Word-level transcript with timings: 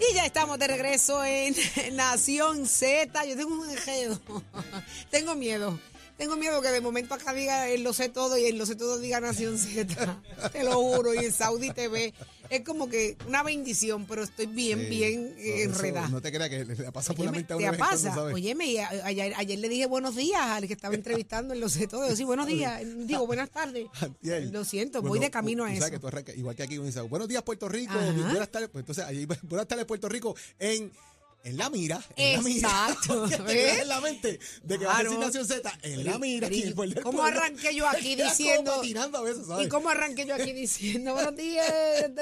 Y 0.00 0.14
ya 0.14 0.24
estamos 0.24 0.58
de 0.58 0.68
regreso 0.68 1.24
en 1.24 1.54
Nación 1.92 2.66
Z. 2.66 3.24
Yo 3.24 3.36
tengo 3.36 3.54
un 3.54 3.70
enredo. 3.70 4.20
tengo 5.10 5.34
miedo. 5.34 5.78
Tengo 6.16 6.36
miedo 6.36 6.60
que 6.60 6.68
de 6.68 6.80
momento 6.80 7.14
acá 7.14 7.32
diga 7.32 7.68
él 7.68 7.84
lo 7.84 7.92
sé 7.92 8.08
todo 8.08 8.36
y 8.36 8.46
él 8.46 8.58
lo 8.58 8.66
sé 8.66 8.74
todo 8.74 8.98
diga 8.98 9.20
Nación 9.20 9.58
Z. 9.58 10.20
Te 10.52 10.64
lo 10.64 10.74
juro. 10.74 11.14
Y 11.14 11.18
en 11.18 11.32
Saudi 11.32 11.70
TV 11.70 12.12
es 12.50 12.62
como 12.62 12.88
que 12.88 13.16
una 13.26 13.42
bendición, 13.42 14.06
pero 14.06 14.22
estoy 14.22 14.46
bien, 14.46 14.80
Sí, 14.80 14.86
bien 14.86 15.34
eso 15.38 15.64
enredada. 15.70 16.08
No 16.08 16.20
te 16.20 16.32
creas 16.32 16.48
que 16.50 16.64
le 16.64 16.92
pasa 16.92 17.14
por 17.14 17.26
la 17.26 17.32
mente 17.32 17.52
a 17.52 17.56
¿Te 17.56 17.62
uno 17.62 17.72
de 17.72 17.78
vez 17.78 17.80
pasa? 17.80 18.14
¿sabes? 18.14 18.34
Óyeme, 18.34 18.80
ayer, 18.80 19.32
ayer 19.36 19.58
le 19.58 19.68
dije 19.68 19.86
buenos 19.86 20.16
días 20.16 20.40
al 20.40 20.66
que 20.66 20.72
estaba 20.72 20.94
entrevistando 20.94 21.54
en 21.54 21.60
Lo 21.60 21.68
sé 21.68 21.86
todo. 21.86 22.08
Yo 22.08 22.16
sí, 22.16 22.24
buenos 22.24 22.46
días. 22.46 22.82
Digo, 23.06 23.26
buenas 23.26 23.50
tardes. 23.50 23.86
Lo 24.52 24.64
siento, 24.64 25.02
voy 25.02 25.18
de 25.18 25.30
camino 25.30 25.64
a 25.64 25.72
eso. 25.72 25.90
que 25.90 25.98
tú 25.98 26.08
arrancas, 26.08 26.36
igual 26.36 26.56
que 26.56 26.62
aquí 26.62 26.78
uno 26.78 26.86
dice, 26.86 27.00
buenos 27.02 27.28
días 27.28 27.42
Puerto 27.42 27.68
Rico, 27.68 27.92
Ajá. 27.94 28.12
buenas 28.12 28.48
tardes, 28.50 28.68
pues 28.70 28.82
entonces 28.86 29.04
buenas 29.42 29.66
tardes 29.68 29.84
Puerto 29.86 30.08
Rico 30.08 30.34
en, 30.58 30.90
en 31.48 31.56
la 31.56 31.70
mira, 31.70 32.00
en 32.16 32.36
la 32.36 32.42
mira. 32.42 32.68
Exacto, 32.68 33.24
te 33.28 33.36
¿ves? 33.42 33.52
quedas 33.54 33.78
en 33.78 33.88
la 33.88 34.00
mente 34.00 34.38
de 34.62 34.78
que 34.78 34.84
va 34.84 34.92
a 34.92 34.94
Claro. 34.96 35.10
decir 35.10 35.26
Nación 35.26 35.46
Z, 35.46 35.78
en 35.82 36.04
la 36.04 36.18
mira. 36.18 36.48
y 36.50 36.74
¿Cómo 37.02 37.22
arranqué 37.22 37.74
yo 37.74 37.88
aquí 37.88 38.16
como 38.16 38.28
diciendo- 38.30 38.74
patinando 38.76 39.18
a 39.18 39.22
veces, 39.22 39.46
¿sabes? 39.46 39.66
¿Y 39.66 39.68
cómo 39.68 39.88
arranqué 39.88 40.26
yo 40.26 40.34
aquí 40.34 40.52
diciendo 40.52 41.14
buenos 41.14 41.34
días, 41.36 41.66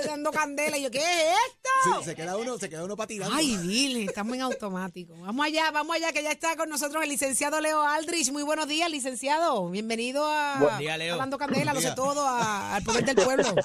dando 0.07 0.31
candela? 0.31 0.79
Y 0.79 0.83
yo, 0.85 0.91
¿qué 0.91 0.99
es 0.99 1.05
esto? 1.49 1.99
Sí, 2.01 2.05
se 2.05 2.15
queda 2.15 2.37
uno, 2.37 2.59
se 2.59 2.69
queda 2.69 2.85
uno 2.85 2.97
patinando. 2.97 3.35
Ay, 3.37 3.57
dile, 3.59 4.05
estamos 4.05 4.35
en 4.35 4.43
automático. 4.43 5.15
Vamos 5.19 5.45
allá, 5.47 5.71
vamos 5.71 5.95
allá, 5.97 6.13
que 6.13 6.23
ya 6.23 6.33
está 6.33 6.57
con 6.57 6.69
nosotros 6.69 7.03
el 7.03 7.09
licenciado 7.11 7.61
Leo 7.61 7.83
Aldrich. 7.83 8.31
Muy 8.33 8.43
buenos 8.43 8.67
días, 8.69 8.91
licenciado. 8.91 9.69
Bienvenido 9.71 10.25
a 10.27 10.59
Buen 10.61 10.79
día, 10.79 10.97
Leo. 10.97 11.15
Hablando 11.15 11.37
Candela, 11.39 11.75
lo 11.75 11.81
sé 11.81 11.93
todo, 11.97 12.27
a- 12.27 12.77
al 12.77 12.83
poder 12.83 13.05
del 13.05 13.17
pueblo. 13.17 13.55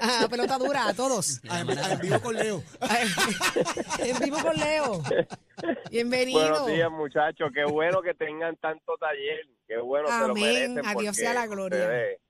A 0.00 0.28
pelota 0.28 0.58
dura, 0.58 0.86
a 0.86 0.94
todos. 0.94 1.40
En, 1.42 1.68
en 1.70 1.98
vivo 1.98 2.20
con 2.20 2.32
Leo. 2.36 2.62
en 3.98 4.18
vivo 4.20 4.38
con 4.40 4.56
Leo. 4.56 4.67
Bienvenido. 5.90 6.40
Buenos 6.40 6.66
días, 6.66 6.90
muchachos. 6.90 7.50
Qué 7.54 7.64
bueno 7.64 8.02
que 8.02 8.14
tengan 8.14 8.56
tanto 8.56 8.96
taller. 8.98 9.46
Qué 9.66 9.78
bueno, 9.78 10.08
se 10.08 10.18
lo 10.18 10.24
Amén. 10.32 10.74
merecen. 10.74 10.86
A 10.86 10.94
Dios 10.94 11.16
sea 11.16 11.34
la 11.34 11.46
gloria. 11.46 11.78
Ustedes, 11.80 12.20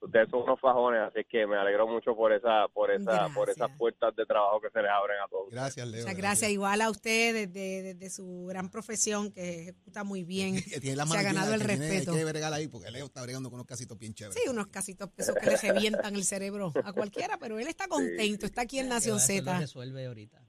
ustedes 0.00 0.28
son 0.30 0.42
unos 0.42 0.58
fajones, 0.60 1.02
así 1.02 1.20
que 1.28 1.46
me 1.46 1.56
alegro 1.56 1.86
mucho 1.86 2.16
por 2.16 2.32
esa, 2.32 2.66
por 2.72 2.90
esa, 2.90 3.28
por 3.34 3.50
esas 3.50 3.70
puertas 3.76 4.14
de 4.16 4.24
trabajo 4.26 4.60
que 4.60 4.70
se 4.70 4.80
les 4.82 4.90
abren 4.90 5.18
a 5.24 5.28
todos. 5.28 5.50
Gracias, 5.50 5.86
Leo. 5.86 6.02
Muchas 6.02 6.16
gracias. 6.16 6.50
Igual 6.50 6.80
a 6.80 6.90
usted 6.90 7.34
desde, 7.46 7.82
desde 7.94 8.10
su 8.10 8.46
gran 8.48 8.70
profesión 8.70 9.30
que 9.30 9.60
ejecuta 9.62 10.02
muy 10.04 10.24
bien. 10.24 10.54
Que 10.70 10.80
tiene 10.80 10.96
las 10.96 11.10
se 11.10 11.18
ha 11.18 11.22
ganado 11.22 11.52
el 11.54 11.60
tiene- 11.60 11.76
respeto. 11.76 12.12
Hay 12.12 12.18
que 12.18 12.24
bregar 12.24 12.52
ahí 12.52 12.66
porque 12.68 12.90
Leo 12.90 13.06
está 13.06 13.22
bregando 13.22 13.50
con 13.50 13.56
unos 13.58 13.66
casitos 13.66 13.98
bien 13.98 14.14
chéveres. 14.14 14.42
Sí, 14.42 14.48
unos 14.48 14.68
casitos 14.68 15.10
esos 15.16 15.34
que 15.36 15.46
le 15.46 15.56
revientan 15.56 16.14
el 16.16 16.24
cerebro 16.24 16.72
a 16.84 16.92
cualquiera, 16.92 17.36
pero 17.38 17.58
él 17.58 17.68
está 17.68 17.86
contento, 17.88 18.46
está 18.46 18.62
aquí 18.62 18.78
en 18.78 18.88
Nación 18.88 19.16
lo 19.16 19.20
Z. 19.20 19.58
resuelve 19.58 20.06
ahorita. 20.06 20.42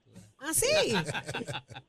Ah, 0.43 0.53
sí. 0.53 0.65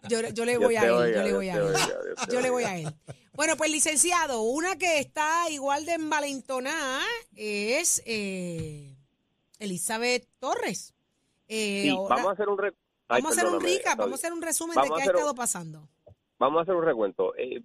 Yo, 0.08 0.20
yo 0.28 0.45
le 0.45 0.58
voy 0.58 0.77
a 0.77 0.83
él, 0.84 0.91
oiga, 0.91 1.17
yo 1.17 1.22
le 1.22 1.33
voy 1.34 1.48
a 1.48 1.55
él. 1.55 1.62
oiga, 1.62 1.89
Yo 2.31 2.41
le 2.41 2.50
voy 2.50 2.64
a 2.64 2.77
él. 2.78 2.89
Bueno, 3.34 3.56
pues 3.56 3.70
licenciado, 3.70 4.42
una 4.42 4.77
que 4.77 4.98
está 4.98 5.48
igual 5.50 5.86
de 5.86 5.95
envalentonada 5.95 7.00
es 7.34 8.03
eh, 8.05 8.95
Elizabeth 9.58 10.27
Torres. 10.39 10.95
Eh, 11.48 11.83
Sí, 11.84 11.89
ahora- 11.91 12.17
vamos 12.17 12.30
a 12.30 12.33
hacer 12.34 12.48
un 12.48 12.58
re- 12.58 12.75
Ay, 13.08 13.23
vamos 13.23 13.39
a 13.39 13.41
hacer 13.41 13.53
un 13.55 13.61
recap, 13.62 13.98
vamos 13.98 14.12
a 14.12 14.14
hacer 14.27 14.33
un 14.33 14.42
resumen 14.42 14.75
de 14.75 14.80
a 14.80 14.84
qué 14.84 14.91
ha 14.91 14.97
un- 14.97 15.03
estado 15.17 15.34
pasando. 15.34 15.89
Vamos 16.39 16.58
a 16.58 16.62
hacer 16.62 16.75
un 16.75 16.84
recuento, 16.84 17.34
eh, 17.36 17.62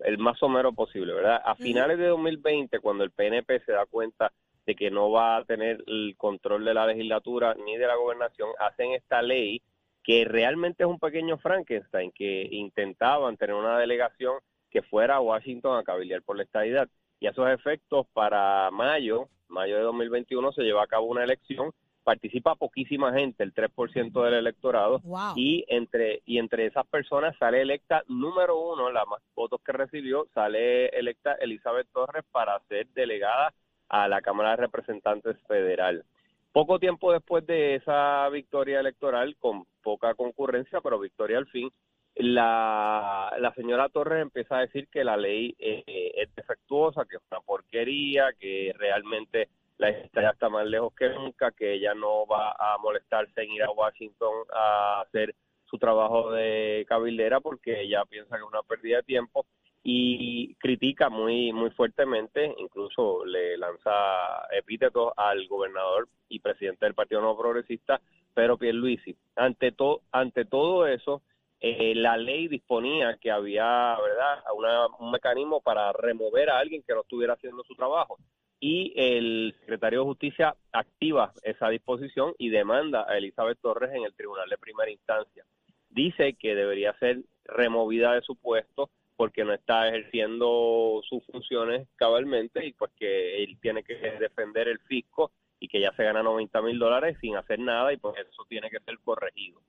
el 0.00 0.18
más 0.18 0.38
somero 0.38 0.72
posible, 0.72 1.12
¿verdad? 1.12 1.40
A 1.44 1.54
finales 1.56 1.98
de 1.98 2.06
2020, 2.06 2.78
cuando 2.80 3.04
el 3.04 3.10
PNP 3.10 3.60
se 3.66 3.72
da 3.72 3.84
cuenta 3.86 4.32
de 4.64 4.74
que 4.76 4.90
no 4.90 5.10
va 5.10 5.36
a 5.38 5.44
tener 5.44 5.82
el 5.86 6.14
control 6.16 6.64
de 6.64 6.72
la 6.74 6.86
legislatura 6.86 7.54
ni 7.54 7.76
de 7.76 7.86
la 7.86 7.96
gobernación, 7.96 8.48
hacen 8.60 8.92
esta 8.92 9.20
ley 9.22 9.60
que 10.02 10.24
realmente 10.24 10.82
es 10.82 10.88
un 10.88 10.98
pequeño 10.98 11.38
Frankenstein, 11.38 12.12
que 12.12 12.48
intentaban 12.50 13.36
tener 13.36 13.54
una 13.54 13.78
delegación 13.78 14.34
que 14.70 14.82
fuera 14.82 15.16
a 15.16 15.20
Washington 15.20 15.78
a 15.78 15.84
cabildear 15.84 16.22
por 16.22 16.36
la 16.36 16.42
estadidad. 16.42 16.88
Y 17.20 17.26
a 17.26 17.30
esos 17.30 17.48
efectos, 17.50 18.06
para 18.12 18.70
mayo, 18.72 19.28
mayo 19.48 19.76
de 19.76 19.82
2021, 19.82 20.52
se 20.52 20.62
lleva 20.62 20.82
a 20.82 20.86
cabo 20.88 21.06
una 21.06 21.22
elección, 21.22 21.70
participa 22.02 22.56
poquísima 22.56 23.12
gente, 23.12 23.44
el 23.44 23.54
3% 23.54 24.24
del 24.24 24.34
electorado, 24.34 24.98
Wow. 25.04 25.34
y 25.36 25.64
entre 25.68 26.20
y 26.26 26.38
entre 26.38 26.66
esas 26.66 26.84
personas 26.88 27.36
sale 27.38 27.60
electa 27.62 28.02
número 28.08 28.58
uno, 28.58 28.90
la 28.90 29.04
más 29.04 29.22
votos 29.36 29.60
que 29.64 29.70
recibió, 29.70 30.26
sale 30.34 30.86
electa 30.88 31.34
Elizabeth 31.34 31.86
Torres 31.92 32.24
para 32.32 32.58
ser 32.68 32.88
delegada 32.88 33.52
a 33.88 34.08
la 34.08 34.20
Cámara 34.20 34.50
de 34.50 34.56
Representantes 34.56 35.36
Federal. 35.46 36.04
Poco 36.50 36.80
tiempo 36.80 37.12
después 37.12 37.46
de 37.46 37.76
esa 37.76 38.28
victoria 38.30 38.80
electoral, 38.80 39.36
con 39.38 39.64
poca 39.82 40.14
concurrencia, 40.14 40.80
pero 40.80 40.98
victoria 40.98 41.38
al 41.38 41.46
fin, 41.48 41.70
la, 42.14 43.34
la 43.38 43.54
señora 43.54 43.88
Torres 43.88 44.22
empieza 44.22 44.58
a 44.58 44.60
decir 44.60 44.88
que 44.88 45.04
la 45.04 45.16
ley 45.16 45.54
eh, 45.58 46.12
es 46.14 46.34
defectuosa, 46.34 47.04
que 47.06 47.16
es 47.16 47.22
una 47.30 47.40
porquería, 47.40 48.32
que 48.38 48.72
realmente 48.76 49.48
la 49.78 49.90
ya 49.90 50.30
está 50.30 50.48
más 50.48 50.66
lejos 50.66 50.94
que 50.94 51.08
nunca, 51.08 51.50
que 51.50 51.74
ella 51.74 51.94
no 51.94 52.26
va 52.26 52.52
a 52.52 52.78
molestarse 52.78 53.42
en 53.42 53.52
ir 53.52 53.62
a 53.62 53.70
Washington 53.70 54.46
a 54.54 55.00
hacer 55.00 55.34
su 55.64 55.78
trabajo 55.78 56.30
de 56.32 56.84
cabildera 56.88 57.40
porque 57.40 57.80
ella 57.80 58.04
piensa 58.04 58.36
que 58.36 58.42
es 58.42 58.48
una 58.48 58.62
pérdida 58.62 58.98
de 58.98 59.02
tiempo 59.04 59.46
y 59.82 60.54
critica 60.56 61.08
muy 61.10 61.52
muy 61.52 61.70
fuertemente, 61.70 62.54
incluso 62.58 63.24
le 63.24 63.56
lanza 63.58 64.46
epítetos 64.52 65.12
al 65.16 65.46
gobernador 65.48 66.08
y 66.28 66.38
presidente 66.38 66.86
del 66.86 66.94
Partido 66.94 67.20
No 67.20 67.36
Progresista, 67.36 68.00
Pedro 68.34 68.56
Pierluisi. 68.56 69.16
Ante 69.36 69.72
todo 69.72 70.02
ante 70.12 70.44
todo 70.44 70.86
eso, 70.86 71.22
eh, 71.60 71.94
la 71.94 72.16
ley 72.16 72.48
disponía 72.48 73.16
que 73.20 73.30
había, 73.30 73.96
¿verdad?, 74.00 74.42
una- 74.56 74.86
un 74.98 75.10
mecanismo 75.10 75.60
para 75.60 75.92
remover 75.92 76.50
a 76.50 76.58
alguien 76.58 76.82
que 76.82 76.92
no 76.94 77.00
estuviera 77.02 77.34
haciendo 77.34 77.62
su 77.64 77.74
trabajo 77.74 78.18
y 78.60 78.92
el 78.96 79.54
secretario 79.60 80.00
de 80.00 80.04
Justicia 80.06 80.54
activa 80.72 81.32
esa 81.42 81.68
disposición 81.68 82.34
y 82.38 82.48
demanda 82.48 83.04
a 83.08 83.16
Elizabeth 83.18 83.58
Torres 83.60 83.90
en 83.92 84.04
el 84.04 84.14
tribunal 84.14 84.48
de 84.48 84.58
primera 84.58 84.90
instancia. 84.90 85.44
Dice 85.90 86.34
que 86.34 86.54
debería 86.54 86.92
ser 87.00 87.18
removida 87.44 88.12
de 88.14 88.22
su 88.22 88.36
puesto 88.36 88.88
porque 89.16 89.44
no 89.44 89.52
está 89.52 89.88
ejerciendo 89.88 91.00
sus 91.08 91.24
funciones 91.26 91.86
cabalmente 91.96 92.64
y 92.66 92.72
pues 92.72 92.90
que 92.96 93.42
él 93.42 93.58
tiene 93.60 93.82
que 93.82 93.94
defender 93.94 94.68
el 94.68 94.78
fisco 94.80 95.32
y 95.60 95.68
que 95.68 95.80
ya 95.80 95.92
se 95.92 96.04
gana 96.04 96.22
90 96.22 96.60
mil 96.62 96.78
dólares 96.78 97.16
sin 97.20 97.36
hacer 97.36 97.58
nada 97.58 97.92
y 97.92 97.96
pues 97.96 98.16
eso 98.18 98.44
tiene 98.48 98.68
que 98.70 98.80
ser 98.80 98.98
corregido. 99.04 99.60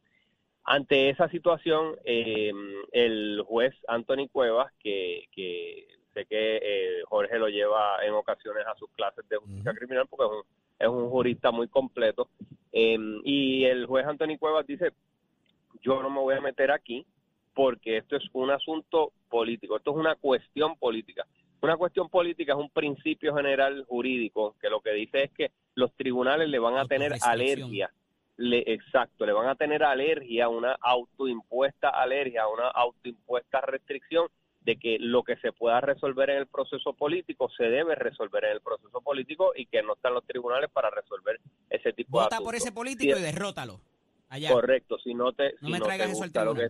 Ante 0.66 1.10
esa 1.10 1.30
situación, 1.30 1.96
eh, 2.06 2.52
el 2.94 3.44
juez 3.46 3.76
Anthony 3.88 4.30
Cuevas, 4.32 4.72
que, 4.80 5.28
que 5.32 5.88
sé 6.14 6.26
que 6.26 6.58
eh, 6.64 7.04
Jorge 7.06 7.38
lo 7.38 7.50
lleva 7.50 8.04
en 8.06 8.14
ocasiones 8.14 8.66
a 8.66 8.76
sus 8.76 8.90
clases 8.92 9.28
de 9.28 9.38
justicia 9.38 9.74
criminal 9.74 10.08
porque 10.10 10.26
es 10.26 10.32
un, 10.32 10.44
es 10.80 10.88
un 10.88 11.10
jurista 11.10 11.52
muy 11.52 11.68
completo, 11.68 12.30
eh, 12.72 12.98
y 13.24 13.66
el 13.66 13.86
juez 13.86 14.08
Anthony 14.08 14.38
Cuevas 14.40 14.66
dice, 14.66 14.94
yo 15.82 16.02
no 16.02 16.10
me 16.10 16.20
voy 16.20 16.36
a 16.36 16.42
meter 16.42 16.72
aquí 16.72 17.06
porque 17.54 17.98
esto 17.98 18.16
es 18.16 18.24
un 18.34 18.52
asunto 18.52 19.14
político, 19.30 19.78
esto 19.78 19.92
es 19.92 19.98
una 19.98 20.16
cuestión 20.16 20.76
política. 20.78 21.26
Una 21.62 21.78
cuestión 21.78 22.10
política 22.10 22.54
es 22.54 22.60
un 22.60 22.70
principio 22.70 23.36
general 23.36 23.86
jurídico 23.88 24.56
que 24.60 24.70
lo 24.70 24.82
que 24.82 24.92
dice 24.92 25.24
es 25.24 25.32
que 25.32 25.52
los 25.76 25.94
tribunales 25.94 26.50
le 26.50 26.60
van 26.60 26.78
a 26.78 26.86
tener 26.86 27.14
alergia 27.22 27.90
le, 28.38 28.64
exacto, 28.68 29.26
le 29.26 29.34
van 29.34 29.48
a 29.48 29.56
tener 29.56 29.84
alergia, 29.84 30.50
una 30.50 30.76
autoimpuesta 30.82 31.90
alergia, 31.90 32.48
una 32.48 32.68
autoimpuesta 32.70 33.62
restricción 33.62 34.28
de 34.62 34.78
que 34.78 34.98
lo 35.00 35.24
que 35.24 35.36
se 35.38 35.52
pueda 35.52 35.82
resolver 35.82 36.30
en 36.30 36.38
el 36.38 36.48
proceso 36.48 36.94
político 36.94 37.50
se 37.56 37.66
debe 37.66 37.96
resolver 37.96 38.46
en 38.46 38.52
el 38.54 38.62
proceso 38.62 39.02
político 39.02 39.52
y 39.56 39.66
que 39.66 39.84
no 39.84 39.94
están 39.94 40.14
los 40.14 40.26
tribunales 40.26 40.70
para 40.72 40.90
resolver 40.90 41.40
ese 41.70 41.92
tipo 41.92 42.18
de 42.18 42.24
Vota 42.24 42.36
asuntos. 42.38 42.46
por 42.46 42.56
ese 42.56 42.72
político 42.72 43.18
y 43.18 43.22
derrótalo. 43.22 43.82
Allá. 44.30 44.52
Correcto, 44.52 44.98
si 45.00 45.14
no 45.14 45.34
te, 45.34 45.54
No 45.60 45.68
si 45.68 45.72
me 45.74 45.80
no 45.80 45.86
traigas 45.86 46.08
te 46.08 46.14
eso 46.14 46.24
al 46.24 46.30
gusta 46.30 46.46
lo 46.46 46.56
que. 46.56 46.70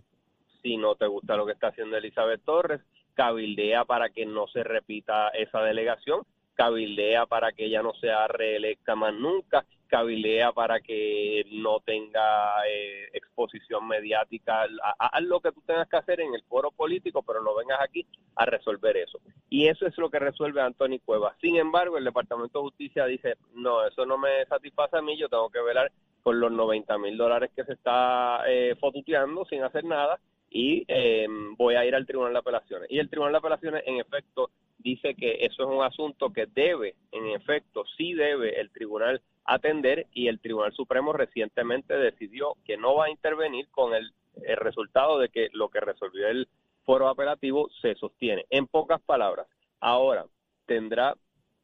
Si 0.64 0.78
no 0.78 0.96
te 0.96 1.06
gusta 1.06 1.36
lo 1.38 1.46
que 1.46 1.52
está 1.52 1.68
haciendo 1.68 1.98
Elizabeth 1.98 2.42
Torres, 2.44 2.82
cabildea 3.14 3.86
para 3.86 4.10
que 4.10 4.26
no 4.26 4.48
se 4.48 4.64
repita 4.64 5.28
esa 5.30 5.62
delegación, 5.62 6.22
cabildea 6.56 7.26
para 7.26 7.52
que 7.52 7.66
ella 7.66 7.84
no 7.84 7.94
sea 7.96 8.28
reelecta 8.28 8.96
más 8.96 9.14
nunca, 9.14 9.66
cabildea 9.88 10.52
para 10.54 10.80
que 10.80 11.46
no 11.52 11.80
tenga 11.82 12.66
eh, 12.68 13.10
exposición 13.14 13.88
mediática, 13.88 14.64
Ha- 14.64 14.96
ha- 14.98 15.08
haz 15.18 15.24
lo 15.24 15.40
que 15.40 15.52
tú 15.52 15.62
tengas 15.68 15.88
que 15.88 15.98
hacer 15.98 16.20
en 16.22 16.34
el 16.34 16.42
foro 16.46 16.72
político, 16.72 17.22
pero 17.22 17.42
no 17.44 17.54
vengas 17.56 17.80
aquí 17.82 18.06
a 18.36 18.46
resolver 18.46 18.98
eso. 18.98 19.20
Y 19.50 19.68
eso 19.68 19.86
es 19.86 19.96
lo 20.00 20.10
que 20.10 20.18
resuelve 20.18 20.62
Anthony 20.62 21.00
Cuevas. 21.06 21.36
Sin 21.42 21.58
embargo, 21.58 21.98
el 22.00 22.06
Departamento 22.06 22.60
de 22.60 22.64
Justicia 22.70 23.06
dice, 23.06 23.36
no, 23.54 23.86
eso 23.86 24.06
no 24.08 24.18
me 24.18 24.44
satisface 24.46 24.98
a 24.98 25.02
mí, 25.04 25.16
yo 25.18 25.30
tengo 25.30 25.50
que 25.52 25.62
velar 25.62 25.92
con 26.24 26.40
los 26.40 26.52
90 26.52 26.98
mil 26.98 27.18
dólares 27.18 27.52
que 27.56 27.64
se 27.66 27.74
está 27.74 28.44
eh, 28.48 28.76
fotuteando 28.80 29.46
sin 29.46 29.62
hacer 29.62 29.84
nada 29.84 30.20
y 30.54 30.86
eh, 30.88 31.28
voy 31.58 31.74
a 31.74 31.84
ir 31.84 31.96
al 31.96 32.06
Tribunal 32.06 32.34
de 32.34 32.40
Apelaciones. 32.40 32.92
Y 32.92 33.00
el 33.00 33.10
Tribunal 33.10 33.34
de 33.34 33.40
Apelaciones, 33.40 33.84
en 33.88 34.00
efecto, 34.00 34.52
dice 34.78 35.16
que 35.16 35.40
eso 35.42 35.64
es 35.64 35.70
un 35.70 35.84
asunto 35.84 36.32
que 36.32 36.46
debe, 36.46 36.96
en 37.12 37.26
efecto, 37.30 37.84
sí 37.98 38.14
debe 38.14 38.60
el 38.62 38.70
tribunal 38.70 39.22
atender 39.46 40.06
y 40.14 40.28
el 40.28 40.40
Tribunal 40.40 40.72
Supremo 40.74 41.12
recientemente 41.12 41.96
decidió 41.96 42.56
que 42.66 42.78
no 42.78 42.96
va 42.96 43.06
a 43.06 43.10
intervenir 43.10 43.68
con 43.72 43.96
el, 43.96 44.12
el 44.44 44.58
resultado 44.58 45.18
de 45.18 45.30
que 45.30 45.50
lo 45.54 45.70
que 45.70 45.80
resolvió 45.80 46.28
el 46.28 46.48
foro 46.86 47.08
apelativo 47.08 47.70
se 47.82 47.96
sostiene. 47.96 48.46
En 48.52 48.68
pocas 48.68 49.02
palabras, 49.02 49.48
ahora 49.80 50.28
tendrá, 50.68 51.16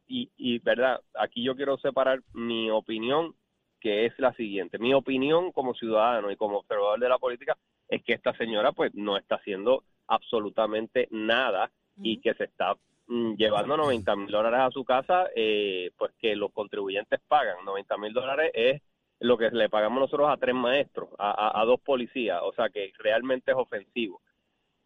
y, 0.08 0.32
y 0.36 0.58
verdad, 0.60 1.00
aquí 1.14 1.44
yo 1.44 1.56
quiero 1.56 1.78
separar 1.78 2.22
mi 2.34 2.72
opinión, 2.72 3.36
que 3.80 4.08
es 4.08 4.18
la 4.18 4.34
siguiente. 4.34 4.80
Mi 4.80 4.96
opinión 4.96 5.52
como 5.52 5.76
ciudadano 5.76 6.32
y 6.32 6.36
como 6.36 6.58
observador 6.58 7.00
de 7.00 7.08
la 7.08 7.20
política 7.20 7.56
es 7.90 8.04
que 8.04 8.14
esta 8.14 8.34
señora 8.38 8.72
pues 8.72 8.94
no 8.96 9.18
está 9.18 9.36
haciendo 9.36 9.84
absolutamente 10.08 11.08
nada 11.12 11.72
y 12.02 12.20
que 12.22 12.34
se 12.36 12.46
está 12.46 12.76
mm, 13.08 13.34
llevando 13.36 13.76
90 13.78 14.16
mil 14.16 14.28
dólares 14.32 14.60
a 14.62 14.72
su 14.72 14.86
casa, 14.86 15.28
eh, 15.36 15.92
pues 15.98 16.12
que 16.20 16.36
los 16.36 16.52
contribuyentes 16.54 17.20
pagan. 17.28 17.58
90 17.66 17.98
mil 17.98 18.14
dólares 18.14 18.52
es 18.54 18.82
lo 19.20 19.38
que 19.38 19.50
le 19.52 19.68
pagamos 19.70 20.00
nosotros 20.00 20.30
a 20.30 20.38
tres 20.38 20.56
maestros, 20.56 21.10
a, 21.18 21.32
a- 21.32 21.62
a 21.62 21.66
dos 21.66 21.80
policías, 21.82 22.40
o 22.44 22.54
sea 22.54 22.70
que 22.70 22.94
realmente 23.00 23.52
es 23.52 23.58
ofensivo. 23.58 24.22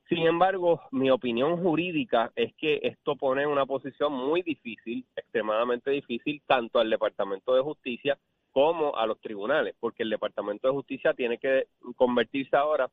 Sin 0.10 0.26
embargo, 0.28 0.82
mi 0.92 1.10
opinión 1.12 1.62
jurídica 1.62 2.32
es 2.36 2.54
que 2.56 2.80
esto 2.84 3.16
pone 3.16 3.44
en 3.44 3.50
una 3.50 3.66
posición 3.66 4.12
muy 4.14 4.42
difícil, 4.42 5.06
extremadamente 5.16 5.92
difícil, 5.92 6.42
tanto 6.46 6.80
al 6.80 6.90
Departamento 6.90 7.54
de 7.56 7.62
Justicia 7.62 8.18
como 8.54 8.96
a 8.96 9.06
los 9.08 9.20
tribunales, 9.20 9.76
porque 9.80 10.04
el 10.04 10.10
Departamento 10.12 10.68
de 10.68 10.74
Justicia 10.74 11.14
tiene 11.14 11.38
que 11.40 11.68
convertirse 11.98 12.56
ahora 12.56 12.90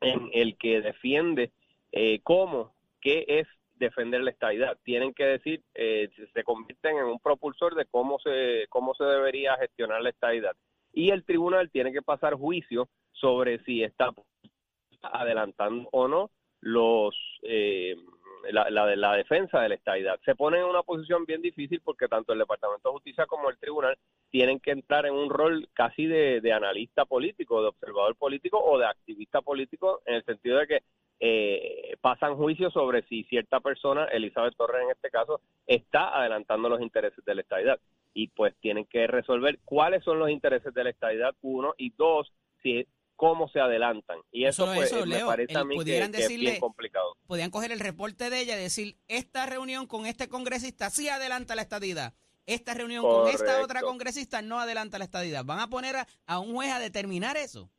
en 0.00 0.30
el 0.32 0.56
que 0.56 0.80
defiende 0.80 1.50
eh, 1.92 2.20
cómo, 2.22 2.74
qué 3.00 3.24
es 3.28 3.46
defender 3.74 4.22
la 4.22 4.30
estabilidad. 4.30 4.78
Tienen 4.84 5.12
que 5.12 5.24
decir, 5.24 5.62
eh, 5.74 6.08
se- 6.32 6.44
convierten 6.44 6.96
en 6.98 7.04
un 7.06 7.18
propulsor 7.18 7.74
de 7.74 7.86
cómo 7.86 8.18
se, 8.20 8.66
cómo 8.70 8.94
se 8.94 9.04
debería 9.04 9.56
gestionar 9.56 10.00
la 10.00 10.10
estabilidad. 10.10 10.56
Y 10.92 11.10
el 11.10 11.24
tribunal 11.24 11.70
tiene 11.70 11.92
que 11.92 12.02
pasar 12.02 12.34
juicio 12.34 12.88
sobre 13.12 13.58
si 13.64 13.82
está 13.82 14.12
adelantando 15.02 15.88
o 15.92 16.08
no 16.08 16.30
los 16.60 17.14
eh, 17.42 17.96
la, 18.52 18.70
la, 18.70 18.86
de- 18.86 18.96
la 18.96 19.14
defensa 19.14 19.60
de 19.60 19.68
la 19.68 19.74
estabilidad. 19.74 20.20
Se 20.24 20.34
pone 20.34 20.58
en 20.58 20.64
una 20.64 20.82
posición 20.82 21.24
bien 21.24 21.42
difícil 21.42 21.80
porque 21.82 22.08
tanto 22.08 22.32
el 22.32 22.38
Departamento 22.38 22.88
de 22.88 22.92
Justicia 22.94 23.26
como 23.26 23.50
el 23.50 23.58
tribunal 23.58 23.96
tienen 24.30 24.60
que 24.60 24.72
entrar 24.72 25.06
en 25.06 25.14
un 25.14 25.30
rol 25.30 25.68
casi 25.72 26.06
de, 26.06 26.52
analista 26.52 27.04
político, 27.04 27.62
de 27.62 27.68
observador 27.68 28.16
político 28.16 28.58
o 28.62 28.78
de 28.78 28.86
activista 28.86 29.40
político 29.42 30.02
en 30.06 30.16
el 30.16 30.24
sentido 30.24 30.58
de 30.58 30.66
que 30.66 30.82
eh, 31.20 31.96
pasan 32.00 32.36
juicios 32.36 32.72
sobre 32.72 33.02
si 33.02 33.24
cierta 33.24 33.60
persona, 33.60 34.04
Elizabeth 34.06 34.56
Torres 34.56 34.82
en 34.84 34.90
este 34.90 35.10
caso, 35.10 35.40
está 35.66 36.18
adelantando 36.18 36.68
los 36.68 36.80
intereses 36.80 37.24
de 37.24 37.34
la 37.34 37.40
estabilidad. 37.42 37.78
Y 38.12 38.28
pues 38.28 38.54
tienen 38.60 38.84
que 38.84 39.06
resolver 39.06 39.58
cuáles 39.64 40.04
son 40.04 40.18
los 40.18 40.30
intereses 40.30 40.72
de 40.72 40.84
la 40.84 40.90
estabilidad, 40.90 41.34
uno, 41.42 41.74
y 41.76 41.90
dos, 41.90 42.32
si 42.62 42.86
cómo 43.16 43.48
se 43.48 43.60
adelantan. 43.60 44.18
Y 44.30 44.44
eso, 44.44 44.64
Solo 44.64 44.76
pues, 44.76 44.92
eso, 44.92 45.06
me 45.06 45.16
Leo, 45.16 45.26
parece 45.26 45.56
a 45.56 45.64
mí 45.64 45.76
que, 45.84 45.98
es 45.98 46.28
bien 46.28 46.60
complicado. 46.60 47.16
Podían 47.26 47.50
coger 47.50 47.72
el 47.72 47.80
reporte 47.80 48.30
de 48.30 48.40
ella 48.40 48.56
y 48.56 48.62
decir, 48.62 48.96
esta 49.08 49.46
reunión 49.46 49.86
con 49.86 50.06
este 50.06 50.28
congresista 50.28 50.90
sí 50.90 51.08
adelanta 51.08 51.54
la 51.54 51.62
estadidad. 51.62 52.14
Esta 52.46 52.74
reunión 52.74 53.02
con 53.02 53.28
esta 53.28 53.62
otra 53.62 53.80
congresista 53.80 54.42
no 54.42 54.60
adelanta 54.60 54.98
la 54.98 55.04
estadidad. 55.04 55.44
Van 55.44 55.60
a 55.60 55.68
poner 55.68 55.96
a, 55.96 56.06
a 56.26 56.38
un 56.40 56.54
juez 56.54 56.70
a 56.72 56.78
determinar 56.78 57.36
eso. 57.36 57.70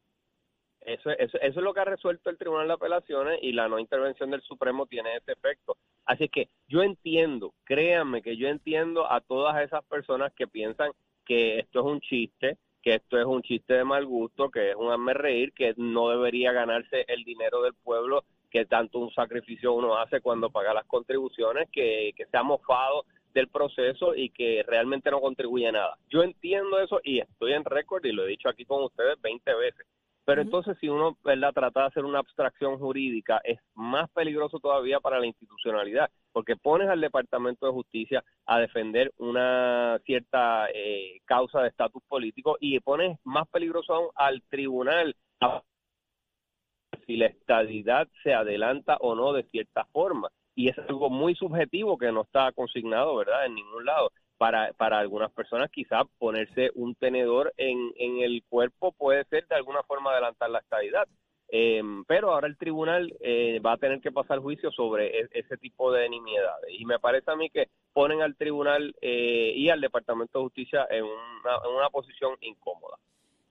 Eso, 0.82 1.10
eso, 1.12 1.38
eso 1.40 1.60
es 1.60 1.64
lo 1.64 1.74
que 1.74 1.80
ha 1.80 1.86
resuelto 1.86 2.30
el 2.30 2.38
Tribunal 2.38 2.68
de 2.68 2.74
Apelaciones 2.74 3.40
y 3.42 3.52
la 3.52 3.68
no 3.68 3.80
intervención 3.80 4.30
del 4.30 4.42
Supremo 4.42 4.86
tiene 4.86 5.16
ese 5.18 5.32
efecto. 5.32 5.78
Así 6.06 6.30
que 6.30 6.50
yo 6.68 6.84
entiendo, 6.84 7.54
créanme 7.64 8.22
que 8.22 8.38
yo 8.38 8.48
entiendo 8.48 9.12
a 9.12 9.22
todas 9.22 9.64
esas 9.64 9.84
personas 9.86 10.32
que 10.34 10.48
piensan 10.48 10.92
que 11.26 11.60
esto 11.60 11.80
es 11.80 11.86
un 11.86 12.02
chiste, 12.02 12.58
que 12.86 12.94
esto 12.94 13.20
es 13.20 13.26
un 13.26 13.42
chiste 13.42 13.74
de 13.74 13.84
mal 13.84 14.06
gusto, 14.06 14.52
que 14.52 14.70
es 14.70 14.76
un 14.76 14.92
hazme 14.92 15.16
reír, 15.16 15.52
que 15.54 15.74
no 15.76 16.10
debería 16.10 16.52
ganarse 16.52 17.04
el 17.08 17.24
dinero 17.24 17.64
del 17.64 17.74
pueblo, 17.74 18.24
que 18.52 18.68
tanto 18.68 19.00
un 19.00 19.12
sacrificio 19.12 19.74
uno 19.74 19.98
hace 19.98 20.22
cuando 20.22 20.52
paga 20.52 20.72
las 20.72 20.86
contribuciones, 20.86 21.68
que, 21.72 22.12
que 22.16 22.28
se 22.28 22.38
ha 22.38 22.44
mofado 22.44 23.06
del 23.34 23.48
proceso 23.48 24.14
y 24.14 24.30
que 24.30 24.64
realmente 24.68 25.10
no 25.10 25.20
contribuye 25.20 25.68
a 25.68 25.72
nada. 25.72 25.98
Yo 26.10 26.22
entiendo 26.22 26.80
eso 26.80 27.02
y 27.04 27.20
estoy 27.20 27.54
en 27.54 27.66
récord 27.66 28.06
y 28.06 28.12
lo 28.12 28.24
he 28.24 28.30
dicho 28.30 28.50
aquí 28.50 28.66
con 28.66 28.84
ustedes 28.84 29.20
20 29.20 29.56
veces. 29.56 29.88
Pero 30.26 30.42
entonces 30.42 30.76
si 30.80 30.90
uno 30.90 31.18
¿verdad? 31.24 31.54
trata 31.54 31.82
de 31.82 31.88
hacer 31.88 32.04
una 32.06 32.20
abstracción 32.20 32.80
jurídica, 32.80 33.40
es 33.44 33.60
más 33.76 34.10
peligroso 34.12 34.60
todavía 34.60 35.00
para 35.00 35.20
la 35.20 35.28
institucionalidad, 35.28 36.10
porque 36.32 36.56
pones 36.56 36.90
al 36.90 37.00
Departamento 37.02 37.68
de 37.68 37.72
Justicia 37.72 38.24
a 38.46 38.60
defender 38.60 39.12
una 39.18 40.00
cierta 40.06 40.68
eh, 40.74 41.20
causa 41.26 41.62
de 41.62 41.70
estatus 41.70 42.04
político 42.08 42.58
y 42.60 42.80
pones 42.80 43.18
más 43.24 43.48
peligroso 43.50 43.94
aún 43.94 44.10
al 44.16 44.42
tribunal 44.50 45.16
a- 45.42 45.62
si 47.06 47.18
la 47.18 47.28
estadidad 47.28 48.08
se 48.24 48.34
adelanta 48.34 48.98
o 49.00 49.16
no 49.16 49.34
de 49.34 49.44
cierta 49.44 49.86
forma. 49.94 50.30
Y 50.56 50.70
es 50.70 50.78
algo 50.80 51.10
muy 51.10 51.36
subjetivo 51.36 51.98
que 51.98 52.12
no 52.12 52.22
está 52.22 52.52
consignado, 52.54 53.16
¿verdad?, 53.18 53.46
en 53.46 53.56
ningún 53.56 53.86
lado 53.86 54.12
para, 54.38 54.74
para 54.74 55.00
algunas 55.00 55.32
personas 55.32 55.70
quizás 55.72 56.04
ponerse 56.18 56.72
un 56.76 56.96
tenedor 56.96 57.54
en, 57.58 57.92
el 57.98 58.44
cuerpo 58.50 58.92
puede 58.92 59.24
ser 59.26 59.48
de 59.48 59.56
alguna 59.56 59.84
forma 59.84 60.12
adelantar 60.12 60.50
la 60.50 60.60
estadidad. 60.60 61.08
Eh, 61.50 61.82
pero 62.08 62.32
ahora 62.32 62.48
el 62.48 62.58
tribunal 62.58 63.16
eh, 63.20 63.60
va 63.64 63.74
a 63.74 63.78
tener 63.78 64.02
que 64.02 64.12
pasar 64.12 64.40
juicio 64.40 64.72
sobre 64.72 65.20
e- 65.20 65.30
ese 65.32 65.58
tipo 65.58 65.92
de 65.92 66.10
nimiedades. 66.10 66.72
Y 66.72 66.86
me 66.86 67.00
parece 67.00 67.30
a 67.32 67.36
mí 67.36 67.50
que 67.50 67.68
ponen 67.94 68.22
al 68.22 68.36
tribunal 68.36 68.96
eh, 69.02 69.54
y 69.56 69.70
al 69.70 69.80
Departamento 69.80 70.40
de 70.40 70.46
Justicia 70.46 70.88
en 70.90 71.04
una, 71.04 71.56
en 71.64 71.76
una 71.76 71.90
posición 71.90 72.36
incómoda. 72.42 72.98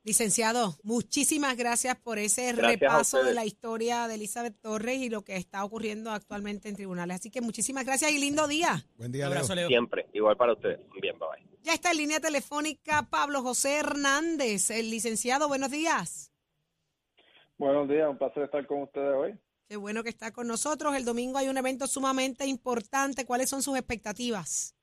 Licenciado, 0.05 0.77
muchísimas 0.83 1.57
gracias 1.57 1.97
por 1.97 2.19
ese 2.19 2.53
Gracias 2.53 2.79
repaso 2.81 3.25
de 3.25 3.33
la 3.33 3.47
historia 3.47 4.07
de 4.07 4.17
Elizabeth 4.17 4.55
Torres 4.61 4.99
y 4.99 5.09
lo 5.09 5.23
que 5.23 5.37
está 5.37 5.65
ocurriendo 5.65 6.11
actualmente 6.11 6.69
en 6.69 6.77
tribunales. 6.77 7.17
Así 7.17 7.31
que 7.31 7.41
muchísimas 7.41 7.87
gracias 7.87 8.13
y 8.13 8.19
lindo 8.19 8.47
día. 8.47 8.85
Buen 8.99 9.13
día, 9.13 9.25
Leo. 9.25 9.33
abrazo, 9.33 9.55
Leo. 9.55 9.67
Siempre, 9.67 10.07
igual 10.13 10.37
para 10.37 10.53
ustedes. 10.53 10.79
Bien, 11.01 11.19
bye 11.19 11.29
bye. 11.29 11.59
Ya 11.63 11.73
está 11.73 11.93
en 11.93 11.97
línea 11.97 12.21
telefónica 12.21 13.09
Pablo 13.09 13.41
José 13.41 13.79
Hernández, 13.79 14.69
el 14.69 14.91
licenciado. 14.91 15.49
Buenos 15.49 15.71
días. 15.71 16.31
Buenos 17.57 17.89
días, 17.89 18.07
un 18.07 18.19
placer 18.19 18.43
estar 18.43 18.67
con 18.67 18.83
ustedes 18.83 19.15
hoy. 19.17 19.39
Qué 19.67 19.77
bueno 19.77 20.03
que 20.03 20.11
está 20.11 20.33
con 20.33 20.47
nosotros. 20.47 20.95
El 20.95 21.07
domingo 21.07 21.39
hay 21.39 21.49
un 21.49 21.57
evento 21.57 21.87
sumamente 21.87 22.45
importante. 22.45 23.25
¿Cuáles 23.25 23.49
son 23.49 23.63
sus 23.63 23.79
expectativas? 23.79 24.77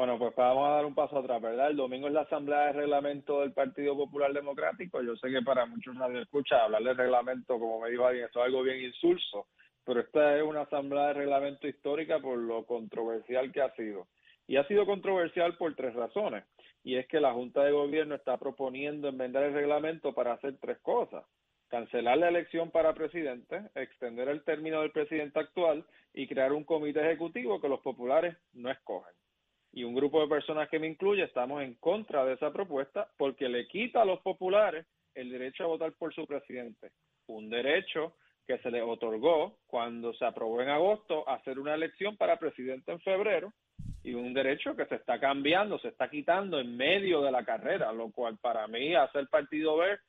Bueno, 0.00 0.18
pues 0.18 0.34
vamos 0.34 0.66
a 0.66 0.76
dar 0.76 0.86
un 0.86 0.94
paso 0.94 1.18
atrás, 1.18 1.42
¿verdad? 1.42 1.68
El 1.68 1.76
domingo 1.76 2.06
es 2.06 2.14
la 2.14 2.22
asamblea 2.22 2.68
de 2.68 2.72
reglamento 2.72 3.42
del 3.42 3.52
Partido 3.52 3.94
Popular 3.94 4.32
Democrático. 4.32 5.02
Yo 5.02 5.14
sé 5.16 5.28
que 5.28 5.42
para 5.42 5.66
muchos 5.66 5.94
nadie 5.94 6.22
escucha 6.22 6.64
hablar 6.64 6.82
de 6.82 6.94
reglamento, 6.94 7.58
como 7.58 7.80
me 7.80 7.90
dijo 7.90 8.06
alguien, 8.06 8.24
esto 8.24 8.40
es 8.40 8.46
algo 8.46 8.62
bien 8.62 8.80
insulso, 8.80 9.48
pero 9.84 10.00
esta 10.00 10.38
es 10.38 10.42
una 10.42 10.62
asamblea 10.62 11.08
de 11.08 11.12
reglamento 11.12 11.68
histórica 11.68 12.18
por 12.18 12.38
lo 12.38 12.64
controversial 12.64 13.52
que 13.52 13.60
ha 13.60 13.74
sido. 13.74 14.06
Y 14.46 14.56
ha 14.56 14.66
sido 14.68 14.86
controversial 14.86 15.58
por 15.58 15.74
tres 15.74 15.92
razones. 15.92 16.44
Y 16.82 16.96
es 16.96 17.06
que 17.06 17.20
la 17.20 17.34
Junta 17.34 17.62
de 17.62 17.72
Gobierno 17.72 18.14
está 18.14 18.38
proponiendo 18.38 19.06
enmendar 19.06 19.42
el 19.42 19.52
reglamento 19.52 20.14
para 20.14 20.32
hacer 20.32 20.56
tres 20.62 20.78
cosas. 20.78 21.26
Cancelar 21.68 22.16
la 22.16 22.30
elección 22.30 22.70
para 22.70 22.94
presidente, 22.94 23.64
extender 23.74 24.30
el 24.30 24.44
término 24.44 24.80
del 24.80 24.92
presidente 24.92 25.40
actual 25.40 25.84
y 26.14 26.26
crear 26.26 26.54
un 26.54 26.64
comité 26.64 27.00
ejecutivo 27.00 27.60
que 27.60 27.68
los 27.68 27.80
populares 27.80 28.34
no 28.54 28.70
escogen. 28.70 29.12
Y 29.72 29.84
un 29.84 29.94
grupo 29.94 30.20
de 30.20 30.28
personas 30.28 30.68
que 30.68 30.78
me 30.78 30.88
incluye 30.88 31.22
estamos 31.22 31.62
en 31.62 31.74
contra 31.74 32.24
de 32.24 32.34
esa 32.34 32.52
propuesta 32.52 33.08
porque 33.16 33.48
le 33.48 33.68
quita 33.68 34.02
a 34.02 34.04
los 34.04 34.20
populares 34.20 34.86
el 35.14 35.30
derecho 35.30 35.64
a 35.64 35.68
votar 35.68 35.92
por 35.92 36.14
su 36.14 36.26
presidente. 36.26 36.90
Un 37.26 37.48
derecho 37.48 38.14
que 38.46 38.58
se 38.58 38.70
les 38.70 38.82
otorgó 38.82 39.58
cuando 39.66 40.12
se 40.14 40.24
aprobó 40.24 40.60
en 40.60 40.70
agosto 40.70 41.28
hacer 41.28 41.58
una 41.58 41.74
elección 41.74 42.16
para 42.16 42.38
presidente 42.38 42.90
en 42.90 43.00
febrero 43.00 43.52
y 44.02 44.14
un 44.14 44.32
derecho 44.32 44.74
que 44.74 44.86
se 44.86 44.96
está 44.96 45.20
cambiando, 45.20 45.78
se 45.78 45.88
está 45.88 46.10
quitando 46.10 46.58
en 46.58 46.76
medio 46.76 47.22
de 47.22 47.30
la 47.30 47.44
carrera, 47.44 47.92
lo 47.92 48.10
cual 48.10 48.38
para 48.38 48.66
mí 48.66 48.94
hace 48.94 49.18
el 49.20 49.28
partido 49.28 49.76
ver, 49.76 50.00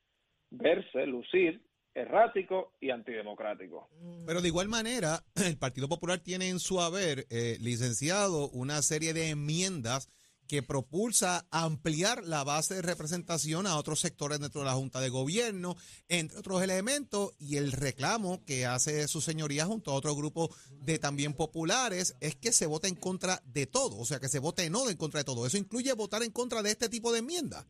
verse, 0.49 1.05
lucir 1.05 1.61
errático 1.93 2.73
y 2.79 2.89
antidemocrático. 2.89 3.89
Pero 4.25 4.41
de 4.41 4.47
igual 4.47 4.67
manera, 4.67 5.23
el 5.45 5.57
Partido 5.57 5.87
Popular 5.89 6.19
tiene 6.19 6.49
en 6.49 6.59
su 6.59 6.81
haber, 6.81 7.27
eh, 7.29 7.57
licenciado, 7.59 8.49
una 8.49 8.81
serie 8.81 9.13
de 9.13 9.29
enmiendas 9.29 10.09
que 10.51 10.61
propulsa 10.61 11.47
ampliar 11.49 12.25
la 12.25 12.43
base 12.43 12.75
de 12.75 12.81
representación 12.81 13.65
a 13.65 13.77
otros 13.77 14.01
sectores 14.01 14.37
dentro 14.37 14.59
de 14.59 14.65
la 14.65 14.73
Junta 14.73 14.99
de 14.99 15.07
Gobierno, 15.07 15.77
entre 16.09 16.39
otros 16.39 16.61
elementos, 16.61 17.31
y 17.39 17.55
el 17.55 17.71
reclamo 17.71 18.43
que 18.43 18.65
hace 18.65 19.07
su 19.07 19.21
señoría 19.21 19.65
junto 19.65 19.91
a 19.91 19.93
otro 19.93 20.13
grupo 20.13 20.53
de 20.71 20.99
también 20.99 21.35
populares 21.35 22.17
es 22.19 22.35
que 22.35 22.51
se 22.51 22.65
vote 22.65 22.89
en 22.89 22.95
contra 22.95 23.41
de 23.45 23.65
todo, 23.65 23.97
o 23.97 24.03
sea, 24.03 24.19
que 24.19 24.27
se 24.27 24.39
vote 24.39 24.69
no 24.69 24.89
en 24.89 24.97
contra 24.97 25.21
de 25.21 25.23
todo. 25.23 25.47
Eso 25.47 25.57
incluye 25.57 25.93
votar 25.93 26.21
en 26.21 26.31
contra 26.31 26.61
de 26.61 26.71
este 26.71 26.89
tipo 26.89 27.13
de 27.13 27.19
enmiendas. 27.19 27.65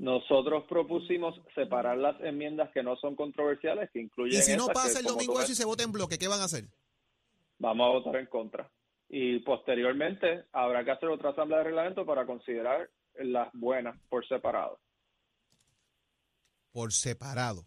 Nosotros 0.00 0.64
propusimos 0.66 1.38
separar 1.54 1.98
las 1.98 2.18
enmiendas 2.22 2.70
que 2.72 2.82
no 2.82 2.96
son 2.96 3.14
controversiales, 3.14 3.90
que 3.92 4.00
incluyen. 4.00 4.40
Y 4.40 4.42
si 4.42 4.56
no 4.56 4.66
pasa 4.68 4.98
el 4.98 5.04
domingo 5.04 5.40
eso 5.40 5.52
y 5.52 5.54
se 5.54 5.66
vota 5.66 5.84
en 5.84 5.92
bloque, 5.92 6.18
¿qué 6.18 6.26
van 6.26 6.40
a 6.40 6.44
hacer? 6.44 6.64
vamos 7.60 7.86
a 7.86 7.98
votar 7.98 8.16
en 8.16 8.26
contra. 8.26 8.70
Y 9.08 9.38
posteriormente 9.40 10.46
habrá 10.52 10.84
que 10.84 10.90
hacer 10.90 11.08
otra 11.08 11.30
asamblea 11.30 11.58
de 11.58 11.64
reglamento 11.64 12.04
para 12.04 12.26
considerar 12.26 12.90
las 13.14 13.48
buenas 13.52 13.96
por 14.08 14.26
separado. 14.26 14.80
Por 16.72 16.92
separado. 16.92 17.66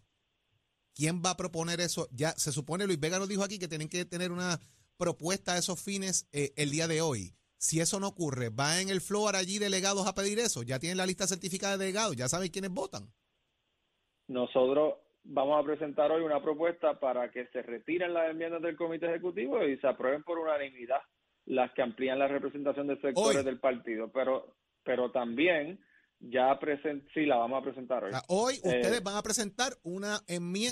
¿Quién 0.94 1.22
va 1.24 1.30
a 1.30 1.36
proponer 1.36 1.80
eso? 1.80 2.08
Ya 2.10 2.32
se 2.32 2.52
supone, 2.52 2.86
Luis 2.86 3.00
Vega 3.00 3.18
nos 3.18 3.28
dijo 3.28 3.42
aquí 3.42 3.58
que 3.58 3.68
tienen 3.68 3.88
que 3.88 4.04
tener 4.04 4.32
una 4.32 4.58
propuesta 4.96 5.52
a 5.52 5.58
esos 5.58 5.80
fines 5.80 6.28
eh, 6.32 6.52
el 6.56 6.70
día 6.70 6.88
de 6.88 7.00
hoy. 7.00 7.34
Si 7.64 7.80
eso 7.80 7.98
no 7.98 8.08
ocurre, 8.08 8.50
¿va 8.50 8.82
en 8.82 8.90
el 8.90 9.00
floor 9.00 9.36
allí 9.36 9.58
delegados 9.58 10.06
a 10.06 10.14
pedir 10.14 10.38
eso? 10.38 10.62
¿Ya 10.62 10.78
tienen 10.78 10.98
la 10.98 11.06
lista 11.06 11.26
certificada 11.26 11.78
de 11.78 11.86
delegados? 11.86 12.14
¿Ya 12.14 12.28
saben 12.28 12.50
quiénes 12.50 12.70
votan? 12.70 13.08
Nosotros 14.28 14.96
vamos 15.22 15.58
a 15.58 15.64
presentar 15.64 16.12
hoy 16.12 16.22
una 16.22 16.42
propuesta 16.42 17.00
para 17.00 17.30
que 17.30 17.46
se 17.46 17.62
retiren 17.62 18.12
las 18.12 18.30
enmiendas 18.30 18.60
del 18.60 18.76
Comité 18.76 19.06
Ejecutivo 19.06 19.64
y 19.64 19.78
se 19.78 19.86
aprueben 19.86 20.22
por 20.24 20.38
unanimidad 20.38 21.00
las 21.46 21.72
que 21.72 21.80
amplían 21.80 22.18
la 22.18 22.28
representación 22.28 22.86
de 22.86 23.00
sectores 23.00 23.38
Hoy. 23.38 23.44
del 23.44 23.58
partido. 23.58 24.12
Pero, 24.12 24.56
pero 24.84 25.10
también 25.10 25.80
ya 26.20 26.58
present 26.60 27.02
sí 27.14 27.24
la 27.24 27.36
vamos 27.36 27.62
a 27.62 27.64
presentar 27.64 28.04
hoy. 28.04 28.10
O 28.10 28.12
sea, 28.12 28.24
hoy 28.28 28.54
Eh, 28.56 28.76
ustedes 28.76 29.02
van 29.02 29.16
a 29.16 29.22
presentar 29.22 29.72
una, 29.84 30.20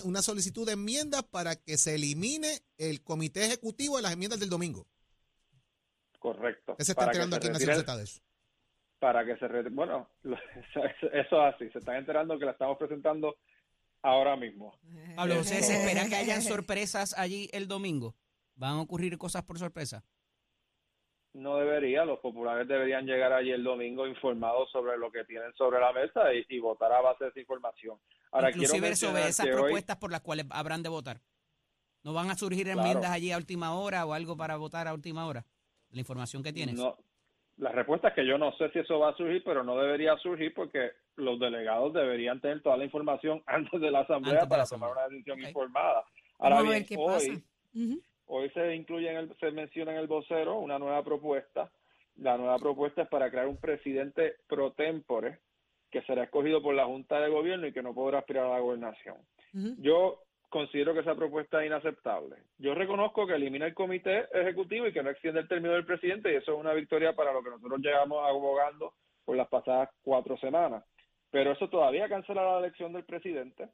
una 0.04 0.20
solicitud 0.20 0.66
de 0.66 0.74
enmiendas 0.74 1.22
para 1.22 1.56
que 1.56 1.78
se 1.78 1.94
elimine 1.94 2.58
el 2.76 3.02
comité 3.02 3.46
ejecutivo 3.46 3.96
de 3.96 4.02
las 4.02 4.12
enmiendas 4.12 4.40
del 4.40 4.50
domingo. 4.50 4.86
Correcto. 6.22 6.76
¿Qué 6.78 6.84
se 6.84 6.92
está 6.92 7.00
Para 7.06 7.12
que 7.12 7.18
enterando 7.24 7.58
se 7.58 7.64
aquí 7.64 7.80
en 7.80 8.00
eso? 8.00 8.20
Para 9.00 9.24
que 9.26 9.36
se 9.38 9.48
re- 9.48 9.68
bueno, 9.70 10.08
lo- 10.22 10.36
eso, 11.12 11.12
es 11.12 11.54
así. 11.54 11.68
Se 11.70 11.80
están 11.80 11.96
enterando 11.96 12.38
que 12.38 12.44
la 12.44 12.52
estamos 12.52 12.78
presentando 12.78 13.34
ahora 14.02 14.36
mismo. 14.36 14.78
Pablo 15.16 15.42
¿se 15.42 15.58
espera 15.58 16.08
que 16.08 16.14
hayan 16.14 16.40
sorpresas 16.42 17.18
allí 17.18 17.48
el 17.52 17.66
domingo? 17.66 18.14
¿Van 18.54 18.74
a 18.74 18.80
ocurrir 18.82 19.18
cosas 19.18 19.42
por 19.42 19.58
sorpresa? 19.58 20.04
No 21.32 21.56
debería, 21.56 22.04
los 22.04 22.20
populares 22.20 22.68
deberían 22.68 23.04
llegar 23.06 23.32
allí 23.32 23.50
el 23.50 23.64
domingo 23.64 24.06
informados 24.06 24.70
sobre 24.70 24.96
lo 24.98 25.10
que 25.10 25.24
tienen 25.24 25.52
sobre 25.54 25.80
la 25.80 25.92
mesa 25.92 26.32
y, 26.34 26.44
y 26.48 26.60
votar 26.60 26.92
a 26.92 27.00
base 27.00 27.24
de 27.24 27.30
esa 27.30 27.40
información. 27.40 27.98
Ahora 28.30 28.50
Inclusive 28.50 28.94
sobre 28.94 29.26
esas 29.26 29.46
que 29.46 29.52
hoy, 29.54 29.60
propuestas 29.62 29.96
por 29.96 30.12
las 30.12 30.20
cuales 30.20 30.46
habrán 30.50 30.84
de 30.84 30.88
votar. 30.90 31.20
¿No 32.04 32.12
van 32.12 32.30
a 32.30 32.36
surgir 32.36 32.66
Claro. 32.66 32.80
enmiendas 32.80 33.10
allí 33.10 33.32
a 33.32 33.38
última 33.38 33.74
hora 33.74 34.04
o 34.06 34.12
algo 34.12 34.36
para 34.36 34.56
votar 34.56 34.86
a 34.86 34.94
última 34.94 35.26
hora? 35.26 35.44
La 35.92 36.00
información 36.00 36.42
que 36.42 36.52
tienes. 36.52 36.76
no, 36.76 36.96
la 37.58 37.70
respuesta 37.70 38.08
es 38.08 38.14
que 38.14 38.26
yo 38.26 38.38
no 38.38 38.52
sé 38.56 38.70
si 38.70 38.78
eso 38.80 38.98
va 38.98 39.10
a 39.10 39.16
surgir, 39.16 39.42
pero 39.44 39.62
no 39.62 39.76
debería 39.76 40.16
surgir 40.18 40.52
porque 40.54 40.90
los 41.16 41.38
delegados 41.38 41.92
deberían 41.92 42.40
tener 42.40 42.62
toda 42.62 42.76
la 42.78 42.84
información 42.84 43.42
antes 43.46 43.80
de 43.80 43.90
la 43.90 44.00
asamblea 44.00 44.40
Antes 44.40 44.42
de 44.42 44.46
la 44.46 44.48
para 44.48 44.62
asamblea. 44.62 44.90
tomar 44.90 45.04
una 45.06 45.08
decisión 45.14 45.40
informada. 45.40 46.04
Ahora 46.38 46.56
Vamos 46.56 46.58
a 46.58 46.62
bien, 46.62 46.80
ver 46.80 46.86
qué 46.88 46.96
hoy, 46.98 47.12
pasa. 47.14 48.02
Hoy 48.26 48.50
se 48.50 48.74
incluye 48.74 49.10
en 49.10 49.16
el, 49.16 49.36
se 49.38 49.50
menciona 49.50 49.92
en 49.92 49.98
el 49.98 50.06
vocero 50.06 50.58
una 50.58 50.78
nueva 50.78 51.02
propuesta. 51.04 51.70
La 52.16 52.36
nueva 52.38 52.58
propuesta 52.58 53.02
es 53.02 53.08
para 53.08 53.30
crear 53.30 53.46
un 53.46 53.58
presidente 53.58 54.36
pro 54.46 54.72
tempore 54.72 55.38
que 55.90 56.02
será 56.02 56.24
escogido 56.24 56.62
por 56.62 56.74
la 56.74 56.86
Junta 56.86 57.20
de 57.20 57.28
Gobierno 57.28 57.66
y 57.66 57.72
que 57.72 57.82
no 57.82 57.92
podrá 57.94 58.20
aspirar 58.20 58.46
a 58.46 58.54
la 58.54 58.60
gobernación. 58.60 59.16
Yo 59.78 60.22
considero 60.52 60.92
que 60.92 61.00
esa 61.00 61.14
propuesta 61.14 61.60
es 61.60 61.66
inaceptable. 61.66 62.36
Yo 62.58 62.74
reconozco 62.74 63.26
que 63.26 63.34
elimina 63.34 63.64
el 63.64 63.74
comité 63.74 64.28
ejecutivo 64.34 64.86
y 64.86 64.92
que 64.92 65.02
no 65.02 65.08
extiende 65.08 65.40
el 65.40 65.48
término 65.48 65.72
del 65.72 65.86
presidente 65.86 66.30
y 66.30 66.36
eso 66.36 66.52
es 66.52 66.60
una 66.60 66.74
victoria 66.74 67.14
para 67.14 67.32
lo 67.32 67.42
que 67.42 67.48
nosotros 67.48 67.80
llevamos 67.80 68.22
abogando 68.28 68.92
por 69.24 69.34
las 69.34 69.48
pasadas 69.48 69.88
cuatro 70.02 70.36
semanas. 70.36 70.84
Pero 71.30 71.52
eso 71.52 71.70
todavía 71.70 72.06
cancela 72.06 72.44
la 72.44 72.58
elección 72.58 72.92
del 72.92 73.04
presidente 73.04 73.70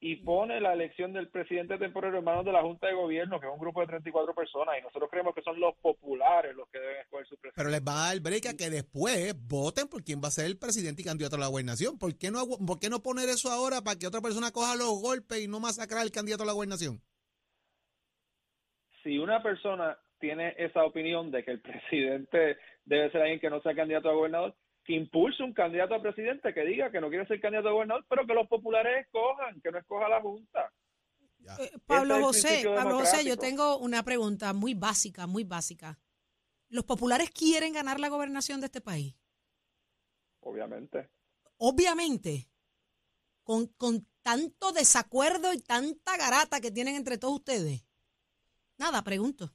y 0.00 0.16
pone 0.16 0.60
la 0.60 0.72
elección 0.72 1.12
del 1.12 1.28
presidente 1.28 1.76
temporario 1.76 2.18
en 2.18 2.24
manos 2.24 2.44
de 2.44 2.52
la 2.52 2.62
Junta 2.62 2.86
de 2.86 2.94
Gobierno, 2.94 3.38
que 3.38 3.46
es 3.46 3.52
un 3.52 3.58
grupo 3.58 3.80
de 3.80 3.88
34 3.88 4.34
personas, 4.34 4.76
y 4.78 4.82
nosotros 4.82 5.10
creemos 5.10 5.34
que 5.34 5.42
son 5.42 5.60
los 5.60 5.74
populares 5.76 6.56
los 6.56 6.68
que 6.70 6.78
deben 6.78 7.00
escoger 7.02 7.26
su 7.26 7.36
presidente. 7.36 7.54
Pero 7.56 7.70
les 7.70 7.82
va 7.82 7.92
a 7.92 8.08
dar 8.08 8.20
break 8.20 8.46
a 8.46 8.56
que 8.56 8.70
después 8.70 9.34
voten 9.46 9.88
por 9.88 10.02
quién 10.02 10.20
va 10.22 10.28
a 10.28 10.32
ser 10.32 10.46
el 10.46 10.58
presidente 10.58 11.02
y 11.02 11.04
candidato 11.04 11.36
a 11.36 11.40
la 11.40 11.48
gobernación. 11.48 11.98
¿Por 11.98 12.16
qué 12.16 12.30
no, 12.30 12.46
por 12.66 12.80
qué 12.80 12.88
no 12.88 13.02
poner 13.02 13.28
eso 13.28 13.50
ahora 13.50 13.82
para 13.82 13.98
que 13.98 14.06
otra 14.06 14.22
persona 14.22 14.50
coja 14.50 14.74
los 14.74 15.00
golpes 15.00 15.42
y 15.42 15.48
no 15.48 15.60
masacrar 15.60 16.00
al 16.00 16.10
candidato 16.10 16.44
a 16.44 16.46
la 16.46 16.52
gobernación? 16.52 17.02
si 19.02 19.18
una 19.18 19.42
persona 19.42 19.98
tiene 20.18 20.54
esa 20.58 20.84
opinión 20.84 21.30
de 21.30 21.44
que 21.44 21.52
el 21.52 21.60
presidente 21.62 22.58
debe 22.84 23.10
ser 23.10 23.22
alguien 23.22 23.40
que 23.40 23.50
no 23.50 23.60
sea 23.60 23.74
candidato 23.74 24.10
a 24.10 24.14
gobernador, 24.14 24.54
que 24.84 24.94
impulse 24.94 25.42
un 25.42 25.52
candidato 25.52 25.94
a 25.94 26.02
presidente 26.02 26.54
que 26.54 26.64
diga 26.64 26.90
que 26.90 27.00
no 27.00 27.08
quiere 27.08 27.26
ser 27.26 27.40
candidato 27.40 27.68
a 27.68 27.72
gobernador, 27.72 28.04
pero 28.08 28.26
que 28.26 28.34
los 28.34 28.48
populares 28.48 29.06
escojan, 29.06 29.60
que 29.60 29.70
no 29.70 29.78
escoja 29.78 30.08
la 30.08 30.20
Junta. 30.20 30.72
Ya. 31.38 31.56
Eh, 31.56 31.72
Pablo 31.86 32.20
José, 32.20 32.62
Pablo 32.64 32.98
José, 32.98 33.24
yo 33.24 33.36
tengo 33.36 33.78
una 33.78 34.02
pregunta 34.02 34.52
muy 34.52 34.74
básica, 34.74 35.26
muy 35.26 35.44
básica. 35.44 35.98
¿Los 36.68 36.84
populares 36.84 37.30
quieren 37.30 37.72
ganar 37.72 37.98
la 37.98 38.08
gobernación 38.08 38.60
de 38.60 38.66
este 38.66 38.80
país? 38.80 39.16
Obviamente. 40.40 41.10
Obviamente, 41.56 42.48
con, 43.42 43.66
con 43.66 44.06
tanto 44.22 44.72
desacuerdo 44.72 45.52
y 45.52 45.60
tanta 45.60 46.16
garata 46.16 46.60
que 46.60 46.70
tienen 46.70 46.96
entre 46.96 47.18
todos 47.18 47.34
ustedes. 47.34 47.84
Nada, 48.78 49.02
pregunto. 49.02 49.52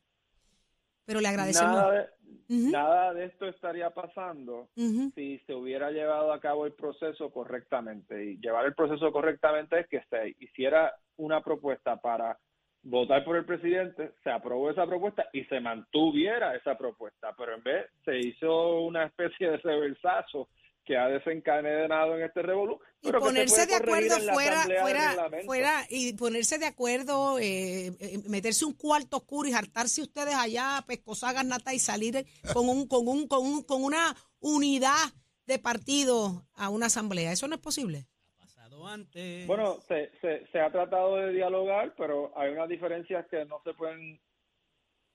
Pero 1.05 1.21
le 1.21 1.27
agradecemos. 1.27 1.75
Nada 1.75 1.91
de, 1.91 2.09
Nada 2.47 3.13
de 3.13 3.25
esto 3.25 3.47
estaría 3.47 3.89
pasando 3.89 4.67
si 4.75 5.39
se 5.39 5.53
hubiera 5.53 5.89
llevado 5.91 6.31
a 6.31 6.39
cabo 6.39 6.65
el 6.65 6.73
proceso 6.73 7.31
correctamente. 7.31 8.23
Y 8.23 8.37
llevar 8.37 8.65
el 8.65 8.75
proceso 8.75 9.11
correctamente 9.11 9.79
es 9.79 9.87
que 9.87 10.01
se 10.09 10.35
hiciera 10.39 10.93
una 11.17 11.41
propuesta 11.41 11.97
para 11.97 12.37
votar 12.83 13.25
por 13.25 13.35
el 13.35 13.45
presidente, 13.45 14.11
se 14.23 14.29
aprobó 14.29 14.69
esa 14.69 14.85
propuesta 14.85 15.27
y 15.33 15.43
se 15.45 15.59
mantuviera 15.59 16.55
esa 16.55 16.77
propuesta. 16.77 17.33
Pero 17.35 17.55
en 17.55 17.63
vez 17.63 17.87
se 18.03 18.19
hizo 18.19 18.81
una 18.81 19.05
especie 19.05 19.49
de 19.49 19.57
reversazo 19.63 20.47
que 20.85 20.95
ha 20.97 21.07
desencadenado 21.07 22.15
en 22.15 22.23
este 22.23 22.41
revolú. 22.43 22.79
Y 23.01 23.11
ponerse 23.11 23.65
de 23.65 23.75
acuerdo 23.75 24.15
fuera, 24.33 24.63
fuera, 24.81 25.29
fuera, 25.45 25.85
y 25.89 26.13
ponerse 26.13 26.57
de 26.59 26.67
acuerdo, 26.67 27.39
eh, 27.39 27.87
eh, 27.99 28.19
meterse 28.29 28.65
un 28.65 28.73
cuarto 28.73 29.17
oscuro 29.17 29.49
y 29.49 29.53
hartarse 29.53 30.01
ustedes 30.01 30.35
allá, 30.35 30.83
pescosagas 30.87 31.45
nata 31.45 31.73
y 31.73 31.79
salir 31.79 32.25
con 32.53 32.69
un, 32.69 32.87
con 32.87 33.07
un, 33.07 33.27
con 33.27 33.45
un, 33.45 33.63
con 33.63 33.83
una 33.83 34.15
unidad 34.39 35.11
de 35.47 35.59
partido 35.59 36.45
a 36.53 36.69
una 36.69 36.85
asamblea. 36.85 37.31
Eso 37.31 37.47
no 37.47 37.55
es 37.55 37.61
posible. 37.61 38.05
Ha 38.37 38.37
pasado 38.45 38.87
antes. 38.87 39.47
Bueno, 39.47 39.79
se, 39.87 40.11
se, 40.21 40.45
se 40.51 40.59
ha 40.59 40.71
tratado 40.71 41.15
de 41.17 41.33
dialogar, 41.33 41.93
pero 41.97 42.31
hay 42.37 42.51
unas 42.51 42.69
diferencias 42.69 43.25
que 43.29 43.43
no 43.45 43.59
se 43.63 43.73
pueden 43.73 44.19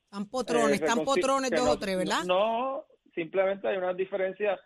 Están 0.05 0.29
potrones, 0.29 0.81
Eh, 0.81 0.85
están 0.85 1.05
potrones 1.05 1.51
dos 1.53 1.65
no- 1.65 1.71
o 1.73 1.79
tres, 1.79 1.97
¿verdad? 1.97 2.25
No, 2.25 2.85
simplemente 3.15 3.69
hay 3.69 3.77
unas 3.77 3.97
diferencias 3.97 4.59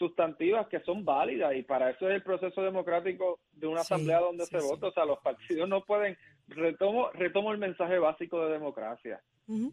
sustantivas 0.00 0.66
que 0.68 0.80
son 0.80 1.04
válidas 1.04 1.54
y 1.54 1.62
para 1.62 1.90
eso 1.90 2.08
es 2.08 2.14
el 2.14 2.22
proceso 2.22 2.62
democrático 2.62 3.38
de 3.52 3.66
una 3.66 3.84
Sí, 3.84 3.92
asamblea 3.92 4.18
donde 4.20 4.46
sí, 4.46 4.52
se 4.56 4.60
sí. 4.60 4.66
vota. 4.66 4.86
O 4.88 4.92
sea, 4.92 5.04
los 5.04 5.18
partidos 5.18 5.68
no 5.68 5.84
pueden, 5.84 6.16
retomo, 6.48 7.10
retomo 7.10 7.52
el 7.52 7.58
mensaje 7.58 7.98
básico 7.98 8.44
de 8.46 8.52
democracia, 8.54 9.20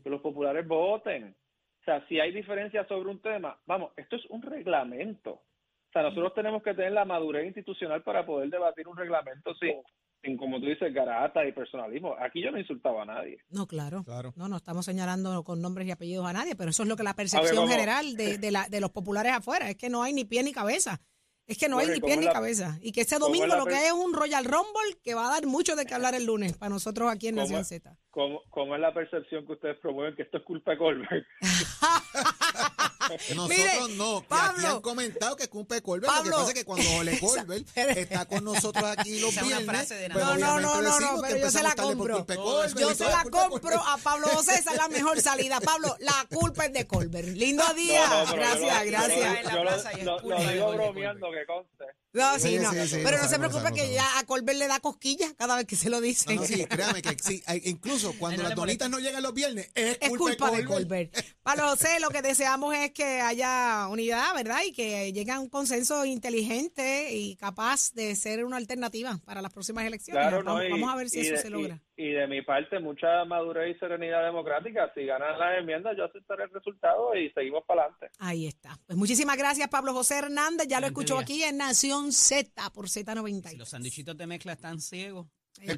que 0.04 0.10
los 0.10 0.20
populares 0.22 0.68
voten. 0.68 1.34
O 1.82 1.84
sea, 1.86 2.06
si 2.08 2.20
hay 2.20 2.34
diferencias 2.34 2.86
sobre 2.90 3.10
un 3.10 3.22
tema, 3.22 3.58
vamos, 3.66 3.94
esto 3.96 4.18
es 4.18 4.26
un 4.26 4.42
reglamento. 4.42 5.32
O 5.32 5.92
sea, 5.94 6.02
nosotros 6.02 6.34
tenemos 6.34 6.62
que 6.62 6.74
tener 6.74 6.92
la 6.92 7.06
madurez 7.06 7.46
institucional 7.46 8.04
para 8.04 8.26
poder 8.26 8.50
debatir 8.50 8.88
un 8.90 8.98
reglamento 8.98 9.56
sin, 9.56 9.82
sin 10.24 10.38
como 10.38 10.60
tú 10.60 10.66
dices, 10.66 10.94
garata 10.94 11.46
y 11.48 11.52
personalismo. 11.52 12.16
Aquí 12.20 12.42
yo 12.44 12.52
no 12.52 12.60
insultaba 12.60 13.04
a 13.04 13.06
nadie. 13.06 13.40
No, 13.50 13.68
claro. 13.68 14.04
Claro. 14.04 14.34
No, 14.36 14.48
no 14.48 14.58
estamos 14.58 14.86
señalando 14.86 15.44
con 15.44 15.62
nombres 15.62 15.88
y 15.88 15.92
apellidos 15.92 16.26
a 16.28 16.34
nadie, 16.34 16.56
pero 16.56 16.72
eso 16.72 16.84
es 16.84 16.90
lo 16.90 16.96
que 16.98 17.04
la 17.04 17.14
percepción 17.16 17.68
general 17.68 18.16
de, 18.16 18.38
de, 18.38 18.52
la, 18.52 18.68
de 18.68 18.82
los 18.82 18.92
populares 18.92 19.32
afuera, 19.34 19.70
es 19.70 19.76
que 19.78 19.90
no 19.90 20.04
hay 20.04 20.14
ni 20.14 20.26
pie 20.26 20.44
ni 20.44 20.52
cabeza. 20.52 21.00
Es 21.46 21.58
que 21.58 21.70
no 21.70 21.78
hay 21.78 21.88
¿y 21.88 21.92
ni 21.92 22.00
pie 22.02 22.18
ni 22.18 22.26
la- 22.26 22.34
cabeza. 22.34 22.78
Y 22.82 22.92
que 22.92 23.00
este 23.02 23.20
domingo 23.20 23.48
lo 23.56 23.66
que 23.66 23.76
hay 23.76 23.86
es 23.86 23.94
un 23.94 24.14
Royal 24.14 24.44
Rumble 24.44 25.00
que 25.02 25.14
va 25.14 25.28
a 25.28 25.32
dar 25.32 25.46
mucho 25.46 25.78
de 25.78 25.86
qué 25.86 25.94
hablar 25.94 26.14
el 26.14 26.26
lunes 26.26 26.58
para 26.58 26.70
nosotros 26.70 27.10
aquí 27.10 27.30
en 27.30 27.36
¿Cómo 27.36 27.48
Nación? 27.48 27.64
Z. 27.64 27.98
¿Cómo, 28.10 28.42
¿Cómo 28.50 28.76
es 28.76 28.82
la 28.82 28.94
percepción 28.94 29.46
que 29.46 29.54
ustedes 29.54 29.78
promueven 29.80 30.14
que 30.16 30.24
esto 30.24 30.40
es 30.40 30.44
culpa 30.44 30.72
de 30.72 30.78
Colbert? 30.78 31.26
Nosotros 33.36 33.50
Mire, 33.50 33.96
no, 33.96 34.22
que 34.22 34.28
Pablo. 34.28 34.58
aquí 34.58 34.66
han 34.66 34.82
comentado 34.82 35.36
que 35.36 35.48
de 35.48 35.82
Colbert. 35.82 36.12
Lo 36.12 36.24
que 36.24 36.30
Pablo. 36.30 36.36
pasa 36.38 36.48
es 36.50 36.54
que 36.54 36.66
cuando 36.66 36.96
Ole 36.98 37.20
Colbert 37.20 37.68
está 37.76 38.26
con 38.26 38.44
nosotros 38.44 38.84
aquí 38.98 39.20
los 39.20 39.32
Esa 39.32 39.42
es 39.42 39.48
una 39.48 39.58
viernes, 39.60 39.76
frase 39.88 39.96
de 39.96 40.10
pues 40.10 40.24
No, 40.26 40.38
no, 40.38 40.60
no, 40.60 40.82
no, 40.82 41.00
no, 41.00 41.22
pero 41.22 41.38
yo 41.38 41.52
se 41.52 41.64
la 41.64 41.76
compro. 41.76 42.26
Colbert, 42.26 42.78
Yo 42.80 42.94
se 42.96 43.06
la 43.06 43.24
compro 43.30 43.80
a 43.82 43.98
Pablo 43.98 44.28
José, 44.30 44.56
esa 44.56 44.72
es 44.72 44.78
la 44.78 44.88
mejor 44.88 45.22
salida. 45.22 45.60
Pablo, 45.62 45.96
la 46.00 46.26
culpa 46.34 46.66
es 46.66 46.74
de 46.74 46.86
Colbert. 46.88 47.28
Lindo 47.30 47.64
día. 47.76 48.08
No, 48.08 48.26
no, 48.26 48.32
pero 48.32 48.44
yo 48.44 48.66
gracias, 48.66 48.86
gracias. 48.86 49.52
Yo 49.52 49.64
lo, 50.04 50.20
lo- 50.20 50.30
lo 50.30 50.52
digo 50.52 50.72
bromeando, 50.74 51.28
que 51.32 51.46
conste. 51.46 51.86
No, 52.14 52.40
sí, 52.40 52.50
Sí, 52.50 52.60
no. 52.60 52.72
sí, 52.72 52.88
sí, 52.88 52.96
Pero 53.04 53.18
no 53.22 53.28
se 53.28 53.38
preocupe 53.38 53.74
que 53.74 53.94
ya 53.94 54.18
a 54.18 54.24
Colbert 54.26 54.58
le 54.58 54.68
da 54.68 54.80
cosquillas 54.80 55.34
cada 55.38 55.56
vez 55.56 55.66
que 55.68 55.76
se 55.76 55.90
lo 55.90 55.98
No, 55.98 56.02
dice. 56.02 56.34
no, 56.36 56.44
sí, 56.46 56.66
créame 56.66 57.02
que 57.02 57.16
sí, 57.22 57.44
incluso 57.66 58.14
cuando 58.18 58.42
no 58.44 58.50
las 58.50 58.56
donitas 58.58 58.90
no 58.90 58.98
llegan 59.00 59.22
los 59.22 59.34
viernes, 59.34 59.70
es, 59.76 59.98
Es 60.02 60.10
culpa 60.18 60.50
de 60.50 60.66
Colbert. 60.66 61.16
Pablo 61.44 61.70
José, 61.70 62.00
lo 62.00 62.10
que 62.10 62.22
deseamos 62.22 62.74
es 62.76 62.92
que 62.92 63.22
haya 63.22 63.88
unidad, 63.90 64.34
¿verdad? 64.34 64.62
Y 64.66 64.72
que 64.74 65.12
llegue 65.14 65.32
a 65.32 65.40
un 65.40 65.50
consenso 65.50 66.06
inteligente 66.06 67.14
y 67.14 67.36
capaz 67.36 67.92
de 67.94 68.16
ser 68.16 68.46
una 68.46 68.58
alternativa 68.58 69.20
para 69.26 69.42
las 69.42 69.52
próximas 69.54 69.86
elecciones. 69.86 70.22
Claro, 70.22 70.44
vamos, 70.44 70.62
no, 70.64 70.68
y- 70.68 70.72
vamos 70.72 70.90
a 70.94 70.96
ver 70.96 71.10
si 71.10 71.20
y 71.20 71.22
eso 71.22 71.34
de- 71.36 71.42
se 71.42 71.50
logra. 71.50 71.82
Y, 71.98 72.12
de 72.12 72.28
mi 72.28 72.44
parte, 72.44 72.80
mucha 72.80 73.26
madurez 73.26 73.76
y 73.76 73.80
serenidad 73.80 74.24
democrática. 74.24 74.92
Si 74.94 75.04
ganan 75.06 75.38
las 75.40 75.58
enmiendas, 75.58 75.98
yo 75.98 76.06
aceptaré 76.06 76.44
el 76.44 76.52
resultado 76.52 77.16
y 77.16 77.32
seguimos 77.32 77.64
para 77.66 77.84
adelante. 77.84 78.12
Ahí 78.20 78.46
está. 78.46 78.78
Pues 78.86 78.98
muchísimas 78.98 79.36
gracias, 79.36 79.68
Pablo 79.68 79.94
José 79.94 80.20
Hernández. 80.20 80.68
Ya 80.68 80.80
lo 80.80 80.88
escuchó 80.88 81.18
aquí 81.18 81.44
en 81.44 81.58
Nación 81.58 82.12
Z 82.12 82.70
por 82.72 82.86
Z90. 82.86 83.50
Si 83.50 83.58
los 83.58 83.70
sanduichitos 83.70 84.16
de 84.16 84.28
mezcla 84.28 84.54
están 84.54 84.80
ciegos. 84.80 85.28
Es. 85.62 85.78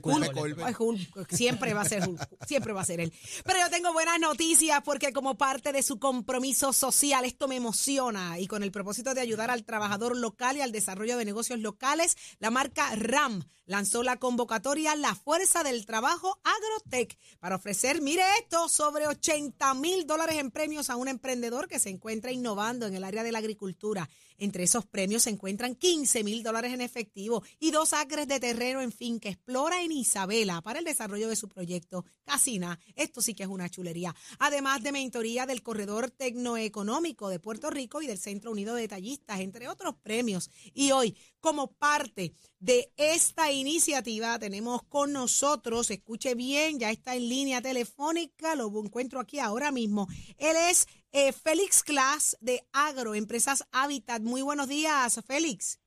Ay, 0.66 0.76
Hulk, 0.78 1.32
siempre 1.32 1.74
va 1.74 1.82
a 1.82 1.86
ser 1.86 2.08
Hulk, 2.08 2.46
siempre 2.46 2.74
va 2.74 2.82
a 2.82 2.86
ser 2.86 3.00
él. 3.00 3.14
Pero 3.46 3.60
yo 3.60 3.70
tengo 3.70 3.94
buenas 3.94 4.20
noticias 4.20 4.82
porque 4.84 5.14
como 5.14 5.38
parte 5.38 5.72
de 5.72 5.84
su 5.84 6.00
compromiso 6.00 6.74
social, 6.74 7.26
esto 7.26 7.48
me 7.48 7.56
emociona 7.56 8.40
y 8.40 8.48
con 8.48 8.64
el 8.64 8.72
propósito 8.72 9.14
de 9.14 9.22
ayudar 9.22 9.52
al 9.52 9.64
trabajador 9.64 10.18
local 10.18 10.58
y 10.58 10.62
al 10.62 10.72
desarrollo 10.72 11.18
de 11.18 11.26
negocios 11.26 11.60
locales, 11.60 12.18
la 12.40 12.52
marca 12.52 12.96
RAM 12.96 13.44
lanzó 13.70 14.02
la 14.02 14.18
convocatoria 14.18 14.96
La 14.96 15.14
Fuerza 15.14 15.64
del 15.64 15.86
Trabajo 15.86 16.40
Agrotech 16.44 17.18
para 17.40 17.56
ofrecer, 17.56 18.02
mire 18.02 18.24
esto, 18.40 18.68
sobre 18.68 19.08
80 19.08 19.76
mil 19.76 20.08
dólares 20.08 20.38
en 20.38 20.50
premios 20.50 20.90
a 20.90 20.96
un 20.96 21.08
emprendedor 21.08 21.68
que 21.68 21.80
se 21.80 21.90
encuentra 21.90 22.32
innovando 22.32 22.88
en 22.88 22.96
el 22.96 23.04
área 23.04 23.24
de 23.24 23.32
la 23.32 23.38
agricultura. 23.38 24.10
Entre 24.40 24.64
esos 24.64 24.86
premios 24.86 25.24
se 25.24 25.30
encuentran 25.30 25.76
15 25.76 26.24
mil 26.24 26.44
dólares 26.44 26.74
en 26.74 26.82
efectivo 26.82 27.44
y 27.60 27.72
dos 27.72 27.94
acres 27.94 28.28
de 28.28 28.40
terreno 28.40 28.82
en 28.82 28.92
fin 28.92 29.20
que 29.20 29.30
explora 29.30 29.84
en 29.84 29.92
Isabela 29.92 30.62
para 30.62 30.80
el 30.80 30.86
desarrollo 30.86 31.30
de 31.30 31.36
su 31.36 31.48
proyecto 31.48 32.06
Casina. 32.24 32.80
Esto 32.96 33.22
sí 33.22 33.34
que 33.34 33.44
es 33.44 33.50
una 33.50 33.70
chulería. 33.70 34.16
Además 34.40 34.82
de 34.84 34.92
mentoría 34.92 35.46
del 35.46 35.62
Corredor 35.62 36.10
Tecnoeconómico 36.12 37.30
de 37.30 37.40
Puerto 37.40 37.70
Rico 37.70 38.02
y 38.02 38.08
del 38.08 38.18
Centro 38.18 38.52
Unido 38.52 38.76
de 38.76 38.88
Tallistas, 38.88 39.40
entre 39.40 39.68
otros 39.68 39.96
premios. 40.02 40.50
Y 40.74 40.92
hoy, 40.92 41.16
como 41.40 41.68
parte 41.68 42.34
de 42.60 42.92
esta 42.98 43.52
iniciativa, 43.52 44.38
tenemos 44.40 44.84
con 44.84 45.14
nosotros, 45.14 45.90
escuche 45.92 46.36
bien, 46.36 46.80
ya 46.80 46.92
está 46.92 47.16
en 47.16 47.30
línea 47.30 47.62
telefónica, 47.62 48.56
lo 48.56 48.68
encuentro 48.84 49.20
aquí 49.20 49.40
ahora 49.40 49.72
mismo. 49.72 50.08
Él 50.38 50.56
es 50.70 50.88
eh, 51.12 51.32
Félix 51.32 51.84
Class 51.84 52.38
de 52.42 52.62
Agro, 52.74 53.16
Empresas 53.16 53.68
Habitat. 53.72 54.22
Muy 54.22 54.42
buenos 54.42 54.68
días, 54.68 55.24
Félix. 55.26 55.82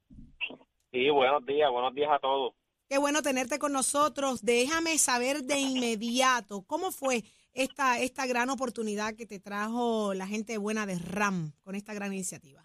Sí, 0.91 1.09
buenos 1.11 1.45
días, 1.47 1.71
buenos 1.71 1.95
días 1.95 2.11
a 2.12 2.19
todos. 2.19 2.55
Qué 2.88 2.99
bueno 2.99 3.23
tenerte 3.23 3.59
con 3.59 3.73
nosotros. 3.73 4.45
Déjame 4.45 4.99
saber 4.99 5.43
de 5.45 5.59
inmediato 5.59 6.62
cómo 6.67 6.91
fue 6.91 7.23
esta, 7.55 7.99
esta 7.99 8.26
gran 8.26 8.50
oportunidad 8.50 9.14
que 9.17 9.26
te 9.26 9.41
trajo 9.41 10.12
la 10.14 10.26
gente 10.26 10.59
buena 10.59 10.85
de 10.85 10.99
RAM 10.99 11.52
con 11.62 11.75
esta 11.75 11.95
gran 11.95 12.12
iniciativa. 12.12 12.62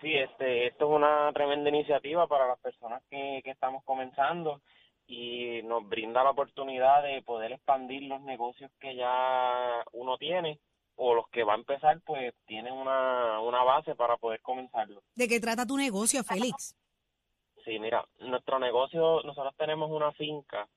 Sí, 0.00 0.12
este, 0.14 0.68
esto 0.68 0.84
es 0.84 0.96
una 0.96 1.32
tremenda 1.32 1.68
iniciativa 1.68 2.26
para 2.26 2.46
las 2.46 2.58
personas 2.60 3.02
que, 3.10 3.40
que 3.42 3.50
estamos 3.50 3.82
comenzando 3.84 4.62
y 5.06 5.62
nos 5.62 5.88
brinda 5.88 6.24
la 6.24 6.30
oportunidad 6.30 7.02
de 7.02 7.22
poder 7.22 7.52
expandir 7.52 8.02
los 8.02 8.20
negocios 8.22 8.70
que 8.80 8.96
ya 8.96 9.84
uno 9.92 10.16
tiene 10.18 10.58
o 10.96 11.14
los 11.14 11.28
que 11.28 11.44
va 11.44 11.52
a 11.52 11.58
empezar, 11.58 12.00
pues 12.04 12.34
tienen 12.46 12.72
una, 12.72 13.40
una 13.40 13.62
base 13.62 13.94
para 13.94 14.16
poder 14.16 14.40
comenzarlo. 14.40 15.02
¿De 15.14 15.28
qué 15.28 15.38
trata 15.40 15.66
tu 15.66 15.76
negocio, 15.76 16.24
Félix? 16.24 16.74
Sí, 17.64 17.78
mira, 17.78 18.04
nuestro 18.20 18.58
negocio, 18.58 19.22
nosotros 19.22 19.54
tenemos 19.56 19.90
una 19.90 20.12
finca, 20.12 20.68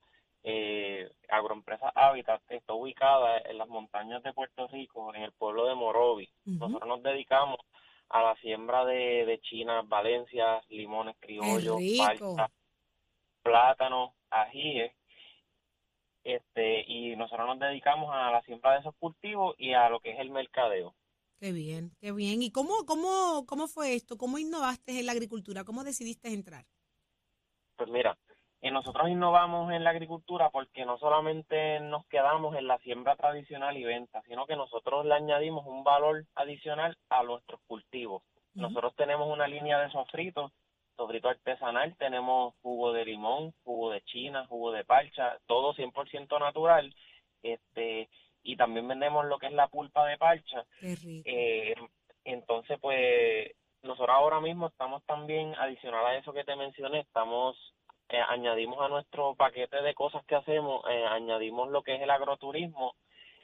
eh, 0.44 1.10
Agroempresa 1.30 1.92
Habitat, 1.96 2.42
que 2.48 2.58
está 2.58 2.74
ubicada 2.74 3.38
en 3.40 3.58
las 3.58 3.68
montañas 3.68 4.24
de 4.24 4.34
Puerto 4.34 4.68
Rico, 4.68 5.14
en 5.14 5.24
el 5.24 5.32
pueblo 5.34 5.66
de 5.66 5.76
Morovi. 5.76 6.30
Nosotros 6.46 6.88
nos 6.88 7.04
dedicamos 7.04 7.60
a 8.10 8.24
la 8.24 8.36
siembra 8.38 8.86
de, 8.86 9.26
de 9.26 9.40
chinas, 9.40 9.88
valencias, 9.88 10.66
limones 10.70 11.16
criollos, 11.20 11.80
palta, 11.98 12.50
plátanos, 13.44 14.12
ajíes. 14.30 14.92
Este, 16.24 16.84
y 16.88 17.16
nosotros 17.16 17.48
nos 17.48 17.60
dedicamos 17.60 18.10
a 18.14 18.32
la 18.32 18.42
siembra 18.42 18.74
de 18.74 18.80
esos 18.80 18.96
cultivos 18.96 19.56
y 19.58 19.74
a 19.74 19.90
lo 19.90 20.00
que 20.00 20.12
es 20.12 20.20
el 20.20 20.30
mercadeo. 20.32 20.94
Qué 21.40 21.54
bien, 21.54 21.92
qué 22.02 22.12
bien. 22.12 22.44
¿Y 22.44 22.52
cómo, 22.52 22.86
cómo, 22.86 23.46
cómo 23.48 23.68
fue 23.68 23.96
esto? 23.96 24.18
¿Cómo 24.18 24.38
innovaste 24.38 25.00
en 25.00 25.06
la 25.06 25.14
agricultura? 25.14 25.64
¿Cómo 25.64 25.86
decidiste 25.86 26.34
entrar? 26.34 26.66
Pues 27.78 27.90
mira, 27.90 28.18
eh, 28.62 28.72
nosotros 28.72 29.08
innovamos 29.08 29.72
en 29.72 29.86
la 29.86 29.92
agricultura 29.92 30.50
porque 30.50 30.86
no 30.86 30.98
solamente 30.98 31.80
nos 31.80 32.06
quedamos 32.08 32.58
en 32.58 32.68
la 32.68 32.78
siembra 32.80 33.16
tradicional 33.16 33.78
y 33.78 33.86
venta, 33.86 34.22
sino 34.28 34.46
que 34.46 34.58
nosotros 34.58 35.06
le 35.06 35.14
añadimos 35.14 35.66
un 35.66 35.86
valor 35.86 36.26
adicional 36.36 36.98
a 37.10 37.24
nuestros 37.24 37.62
cultivos. 37.68 38.22
Nosotros 38.54 38.94
tenemos 38.98 39.32
una 39.32 39.48
línea 39.48 39.80
de 39.80 39.92
sofritos, 39.92 40.52
sofrito 41.00 41.30
artesanal, 41.30 41.96
tenemos 41.98 42.56
jugo 42.62 42.92
de 42.92 43.06
limón, 43.06 43.54
jugo 43.64 43.92
de 43.92 44.02
china, 44.02 44.46
jugo 44.48 44.74
de 44.74 44.84
parcha, 44.84 45.38
todo 45.48 45.74
100% 45.74 46.40
natural. 46.40 46.94
Este, 47.42 48.10
y 48.44 48.58
también 48.58 48.86
vendemos 48.86 49.26
lo 49.26 49.40
que 49.40 49.48
es 49.48 49.54
la 49.54 49.70
pulpa 49.70 50.06
de 50.06 50.18
parcha. 50.18 50.66
Qué 50.82 50.96
rico. 50.96 51.24
Eh, 51.26 51.76
entonces, 52.26 52.78
pues 52.82 53.56
nosotros 53.82 54.14
ahora 54.14 54.42
mismo 54.42 54.68
estamos 54.68 55.02
también, 55.06 55.56
adicional 55.56 56.06
a 56.06 56.18
eso 56.18 56.34
que 56.34 56.44
te 56.44 56.58
mencioné, 56.58 57.00
estamos, 57.00 57.56
eh, 58.10 58.20
añadimos 58.28 58.82
a 58.82 58.90
nuestro 58.90 59.36
paquete 59.36 59.82
de 59.82 59.94
cosas 59.94 60.26
que 60.26 60.36
hacemos, 60.36 60.84
eh, 60.90 61.06
añadimos 61.06 61.70
lo 61.70 61.82
que 61.82 61.96
es 61.96 62.02
el 62.02 62.10
agroturismo, 62.10 62.96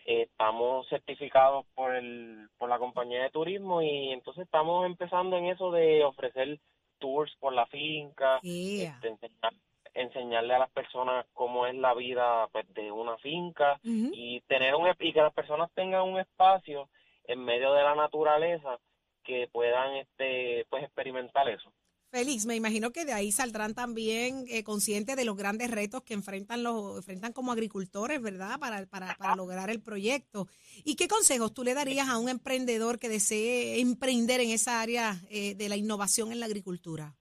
eh, 0.06 0.24
estamos 0.24 0.88
certificados 0.90 1.66
por, 1.74 1.96
el, 1.96 2.50
por 2.58 2.70
la 2.70 2.80
compañía 2.80 3.24
de 3.24 3.30
turismo 3.30 3.82
y 3.82 4.12
entonces 4.12 4.44
estamos 4.44 4.86
empezando 4.86 5.38
en 5.38 5.46
eso 5.46 5.72
de 5.72 6.04
ofrecer 6.04 6.60
tours 7.00 7.36
por 7.40 7.54
la 7.54 7.66
finca, 7.68 8.40
Yeah. 8.42 8.96
este, 8.96 9.10
enseñar- 9.10 9.54
enseñarle 9.94 10.54
a 10.56 10.60
las 10.60 10.70
personas 10.72 11.26
cómo 11.34 11.66
es 11.68 11.76
la 11.76 11.94
vida 11.94 12.48
pues, 12.52 12.66
de 12.74 12.92
una 12.92 13.18
finca, 13.18 13.74
Ujú. 13.84 14.12
y 14.14 14.42
tener 14.42 14.76
un 14.76 14.88
y 15.00 15.14
que 15.14 15.22
las 15.22 15.34
personas 15.34 15.72
tengan 15.74 16.02
un 16.04 16.20
espacio 16.20 16.90
en 17.26 17.44
medio 17.44 17.74
de 17.74 17.84
la 17.84 17.96
naturaleza 17.96 18.78
que 19.24 19.48
puedan 19.52 19.96
este 19.96 20.66
pues 20.70 20.84
experimentar 20.84 21.48
eso 21.50 21.72
Félix, 22.16 22.46
me 22.46 22.56
imagino 22.56 22.92
que 22.92 23.04
de 23.04 23.12
ahí 23.12 23.30
saldrán 23.30 23.76
también 23.76 24.46
eh, 24.50 24.64
conscientes 24.64 25.18
de 25.18 25.26
los 25.26 25.36
grandes 25.36 25.70
retos 25.70 26.02
que 26.04 26.14
enfrentan 26.14 26.64
los 26.64 26.96
enfrentan 26.96 27.34
como 27.34 27.52
agricultores, 27.52 28.22
¿verdad? 28.22 28.58
Para, 28.58 28.86
para, 28.86 29.16
para 29.16 29.36
lograr 29.36 29.70
el 29.70 29.82
proyecto. 29.82 30.48
¿Y 30.86 30.96
qué 30.96 31.10
consejos 31.10 31.54
tú 31.54 31.66
le 31.66 31.74
darías 31.74 32.08
a 32.08 32.18
un 32.18 32.30
emprendedor 32.30 33.00
que 33.00 33.10
desee 33.10 33.82
emprender 33.82 34.40
en 34.40 34.52
esa 34.52 34.80
área 34.80 35.16
eh, 35.30 35.56
de 35.56 35.68
la 35.68 35.76
innovación 35.76 36.32
en 36.32 36.40
la 36.40 36.46
agricultura? 36.46 37.14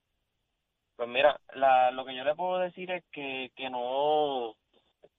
pues 0.97 1.09
mira 1.09 1.41
la, 1.57 1.91
lo 1.91 2.05
que 2.05 2.15
yo 2.15 2.23
le 2.23 2.37
puedo 2.37 2.59
decir 2.61 2.89
es 2.93 3.03
que, 3.11 3.51
que 3.57 3.69
no 3.69 4.55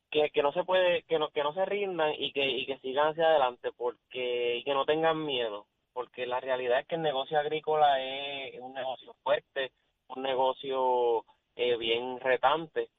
que, 0.10 0.30
que 0.30 0.42
no 0.42 0.54
se 0.54 0.64
puede 0.64 1.04
que 1.04 1.20
no 1.20 1.32
que 1.32 1.44
no 1.44 1.54
se 1.54 1.66
rindan 1.66 2.14
y 2.18 2.32
que 2.32 2.48
y 2.48 2.66
que 2.66 2.80
sigan 2.80 3.10
hacia 3.10 3.26
adelante 3.26 3.72
porque 3.76 4.56
y 4.56 4.64
que 4.64 4.74
no 4.74 4.86
tengan 4.86 5.26
miedo 5.26 5.68
porque 5.96 6.28
la 6.28 6.42
realidad 6.42 6.82
es 6.82 6.88
que 6.88 6.96
el 6.96 7.02
negocio 7.02 7.40
agrícola 7.40 8.04
es 8.04 8.60
un 8.60 8.74
negocio 8.74 9.16
fuerte 9.24 9.72
un 10.10 10.24
negocio 10.24 11.26
eh, 11.56 11.78
bien 11.78 12.20
retante 12.20 12.90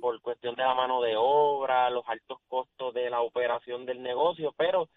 por 0.00 0.20
cuestión 0.20 0.54
de 0.54 0.62
la 0.62 0.72
mano 0.72 1.02
de 1.02 1.16
obra, 1.18 1.90
los 1.90 2.08
altos 2.08 2.38
costos 2.46 2.94
de 2.94 3.10
la 3.10 3.22
operación 3.22 3.84
del 3.84 4.04
negocio, 4.04 4.54
pero 4.56 4.88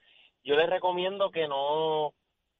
yo 0.43 0.55
les 0.55 0.69
recomiendo 0.69 1.31
que 1.31 1.47
no, 1.47 2.13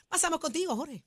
Pasamos 0.08 0.40
contigo, 0.40 0.74
Jorge. 0.74 1.04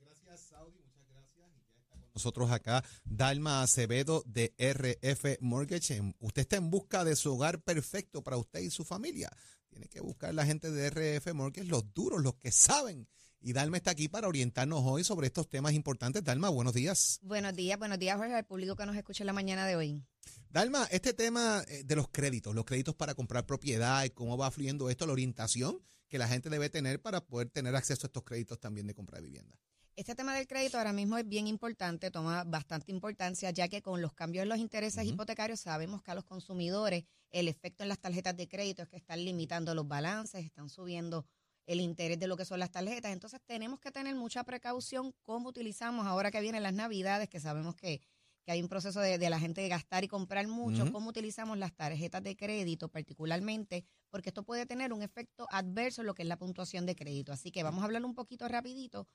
Gracias, 0.00 0.40
Saudi. 0.40 0.82
Muchas 0.82 1.06
gracias. 1.08 1.48
Y 1.72 1.76
ya 1.76 1.82
está 1.82 2.00
con 2.00 2.05
nosotros 2.16 2.50
acá 2.50 2.82
Dalma 3.04 3.62
Acevedo 3.62 4.24
de 4.26 4.54
RF 4.58 5.38
Mortgage. 5.40 6.00
Usted 6.18 6.42
está 6.42 6.56
en 6.56 6.70
busca 6.70 7.04
de 7.04 7.14
su 7.14 7.34
hogar 7.34 7.60
perfecto 7.60 8.22
para 8.22 8.38
usted 8.38 8.60
y 8.60 8.70
su 8.70 8.84
familia. 8.84 9.30
Tiene 9.68 9.86
que 9.86 10.00
buscar 10.00 10.32
la 10.32 10.46
gente 10.46 10.70
de 10.70 10.88
RF 10.88 11.34
Mortgage, 11.34 11.68
los 11.68 11.92
duros, 11.92 12.22
los 12.22 12.34
que 12.36 12.50
saben. 12.50 13.06
Y 13.42 13.52
Dalma 13.52 13.76
está 13.76 13.90
aquí 13.90 14.08
para 14.08 14.28
orientarnos 14.28 14.80
hoy 14.82 15.04
sobre 15.04 15.26
estos 15.26 15.46
temas 15.50 15.74
importantes. 15.74 16.24
Dalma, 16.24 16.48
buenos 16.48 16.72
días. 16.72 17.20
Buenos 17.22 17.54
días, 17.54 17.78
buenos 17.78 17.98
días, 17.98 18.16
Jorge, 18.16 18.34
al 18.34 18.46
público 18.46 18.76
que 18.76 18.86
nos 18.86 18.96
escucha 18.96 19.22
en 19.22 19.26
la 19.26 19.34
mañana 19.34 19.66
de 19.66 19.76
hoy. 19.76 20.02
Dalma, 20.48 20.88
este 20.90 21.12
tema 21.12 21.62
eh, 21.68 21.84
de 21.84 21.96
los 21.96 22.08
créditos, 22.08 22.54
los 22.54 22.64
créditos 22.64 22.94
para 22.94 23.14
comprar 23.14 23.44
propiedad 23.44 24.04
y 24.04 24.10
cómo 24.10 24.38
va 24.38 24.50
fluyendo 24.50 24.88
esto, 24.88 25.06
la 25.06 25.12
orientación 25.12 25.82
que 26.08 26.16
la 26.16 26.28
gente 26.28 26.48
debe 26.48 26.70
tener 26.70 27.02
para 27.02 27.26
poder 27.26 27.50
tener 27.50 27.76
acceso 27.76 28.06
a 28.06 28.08
estos 28.08 28.22
créditos 28.22 28.58
también 28.58 28.86
de 28.86 28.94
compra 28.94 29.18
de 29.18 29.26
vivienda. 29.26 29.58
Este 29.96 30.14
tema 30.14 30.34
del 30.34 30.46
crédito 30.46 30.76
ahora 30.76 30.92
mismo 30.92 31.16
es 31.16 31.26
bien 31.26 31.46
importante, 31.46 32.10
toma 32.10 32.44
bastante 32.44 32.92
importancia, 32.92 33.50
ya 33.50 33.66
que 33.68 33.80
con 33.80 34.02
los 34.02 34.12
cambios 34.12 34.42
en 34.42 34.50
los 34.50 34.58
intereses 34.58 35.06
hipotecarios 35.06 35.60
sabemos 35.60 36.02
que 36.02 36.10
a 36.10 36.14
los 36.14 36.24
consumidores 36.24 37.04
el 37.30 37.48
efecto 37.48 37.82
en 37.82 37.88
las 37.88 37.98
tarjetas 37.98 38.36
de 38.36 38.46
crédito 38.46 38.82
es 38.82 38.88
que 38.88 38.98
están 38.98 39.24
limitando 39.24 39.74
los 39.74 39.88
balances, 39.88 40.44
están 40.44 40.68
subiendo 40.68 41.24
el 41.64 41.80
interés 41.80 42.18
de 42.18 42.26
lo 42.26 42.36
que 42.36 42.44
son 42.44 42.60
las 42.60 42.70
tarjetas. 42.70 43.10
Entonces 43.10 43.40
tenemos 43.46 43.80
que 43.80 43.90
tener 43.90 44.14
mucha 44.16 44.44
precaución 44.44 45.14
cómo 45.22 45.48
utilizamos 45.48 46.06
ahora 46.06 46.30
que 46.30 46.42
vienen 46.42 46.62
las 46.62 46.74
navidades, 46.74 47.30
que 47.30 47.40
sabemos 47.40 47.74
que, 47.74 48.02
que 48.44 48.52
hay 48.52 48.60
un 48.60 48.68
proceso 48.68 49.00
de, 49.00 49.16
de 49.16 49.30
la 49.30 49.40
gente 49.40 49.62
de 49.62 49.68
gastar 49.70 50.04
y 50.04 50.08
comprar 50.08 50.46
mucho, 50.46 50.92
cómo 50.92 51.08
utilizamos 51.08 51.56
las 51.56 51.74
tarjetas 51.74 52.22
de 52.22 52.36
crédito 52.36 52.90
particularmente, 52.90 53.86
porque 54.10 54.28
esto 54.28 54.42
puede 54.42 54.66
tener 54.66 54.92
un 54.92 55.00
efecto 55.00 55.48
adverso 55.50 56.02
en 56.02 56.06
lo 56.08 56.14
que 56.14 56.20
es 56.20 56.28
la 56.28 56.36
puntuación 56.36 56.84
de 56.84 56.94
crédito. 56.94 57.32
Así 57.32 57.50
que 57.50 57.62
vamos 57.62 57.80
a 57.80 57.86
hablar 57.86 58.04
un 58.04 58.14
poquito 58.14 58.46
rapidito. 58.46 59.08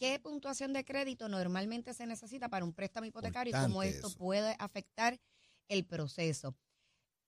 ¿Qué 0.00 0.18
puntuación 0.18 0.72
de 0.72 0.82
crédito 0.82 1.28
normalmente 1.28 1.92
se 1.92 2.06
necesita 2.06 2.48
para 2.48 2.64
un 2.64 2.72
préstamo 2.72 3.04
hipotecario 3.04 3.54
y 3.54 3.60
cómo 3.60 3.82
esto 3.82 4.06
eso. 4.06 4.16
puede 4.16 4.56
afectar 4.58 5.20
el 5.68 5.84
proceso? 5.84 6.56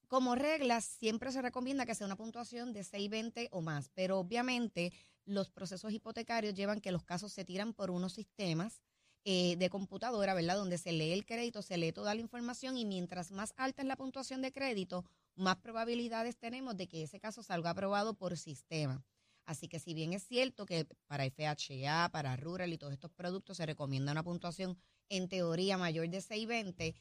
Como 0.08 0.36
regla, 0.36 0.80
siempre 0.80 1.32
se 1.32 1.42
recomienda 1.42 1.84
que 1.84 1.94
sea 1.94 2.06
una 2.06 2.16
puntuación 2.16 2.72
de 2.72 2.82
620 2.82 3.50
o 3.52 3.60
más, 3.60 3.90
pero 3.92 4.18
obviamente 4.18 4.90
los 5.26 5.50
procesos 5.50 5.92
hipotecarios 5.92 6.54
llevan 6.54 6.80
que 6.80 6.92
los 6.92 7.04
casos 7.04 7.30
se 7.34 7.44
tiran 7.44 7.74
por 7.74 7.90
unos 7.90 8.14
sistemas 8.14 8.80
eh, 9.26 9.56
de 9.56 9.68
computadora, 9.68 10.32
¿verdad? 10.32 10.56
Donde 10.56 10.78
se 10.78 10.92
lee 10.92 11.12
el 11.12 11.26
crédito, 11.26 11.60
se 11.60 11.76
lee 11.76 11.92
toda 11.92 12.14
la 12.14 12.22
información 12.22 12.78
y 12.78 12.86
mientras 12.86 13.32
más 13.32 13.52
alta 13.58 13.82
es 13.82 13.88
la 13.88 13.96
puntuación 13.96 14.40
de 14.40 14.50
crédito, 14.50 15.04
más 15.34 15.56
probabilidades 15.56 16.38
tenemos 16.38 16.74
de 16.78 16.88
que 16.88 17.02
ese 17.02 17.20
caso 17.20 17.42
salga 17.42 17.68
aprobado 17.68 18.14
por 18.14 18.38
sistema. 18.38 19.04
Así 19.44 19.68
que 19.68 19.78
si 19.78 19.94
bien 19.94 20.12
es 20.12 20.26
cierto 20.26 20.66
que 20.66 20.86
para 21.06 21.24
FHA, 21.24 22.10
para 22.12 22.36
Rural 22.36 22.72
y 22.72 22.78
todos 22.78 22.92
estos 22.92 23.10
productos 23.10 23.56
se 23.56 23.66
recomienda 23.66 24.12
una 24.12 24.22
puntuación 24.22 24.78
en 25.08 25.28
teoría 25.28 25.76
mayor 25.76 26.08
de 26.08 26.20
620, 26.20 26.94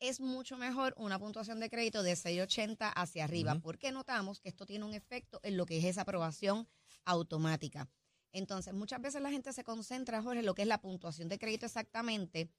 es 0.00 0.20
mucho 0.20 0.56
mejor 0.56 0.94
una 0.96 1.18
puntuación 1.18 1.60
de 1.60 1.70
crédito 1.70 2.02
de 2.02 2.16
680 2.16 2.88
hacia 2.88 3.24
arriba, 3.24 3.60
porque 3.62 3.92
notamos 3.92 4.40
que 4.40 4.48
esto 4.48 4.66
tiene 4.66 4.84
un 4.84 4.94
efecto 4.94 5.38
en 5.44 5.56
lo 5.56 5.64
que 5.64 5.78
es 5.78 5.84
esa 5.84 6.02
aprobación 6.02 6.68
automática. 7.04 7.88
Entonces, 8.32 8.74
muchas 8.74 9.00
veces 9.00 9.22
la 9.22 9.30
gente 9.30 9.52
se 9.52 9.62
concentra, 9.62 10.20
Jorge, 10.20 10.40
en 10.40 10.46
lo 10.46 10.54
que 10.54 10.62
es 10.62 10.68
la 10.68 10.80
puntuación 10.80 11.28
de 11.28 11.38
crédito 11.38 11.66
exactamente, 11.66 12.50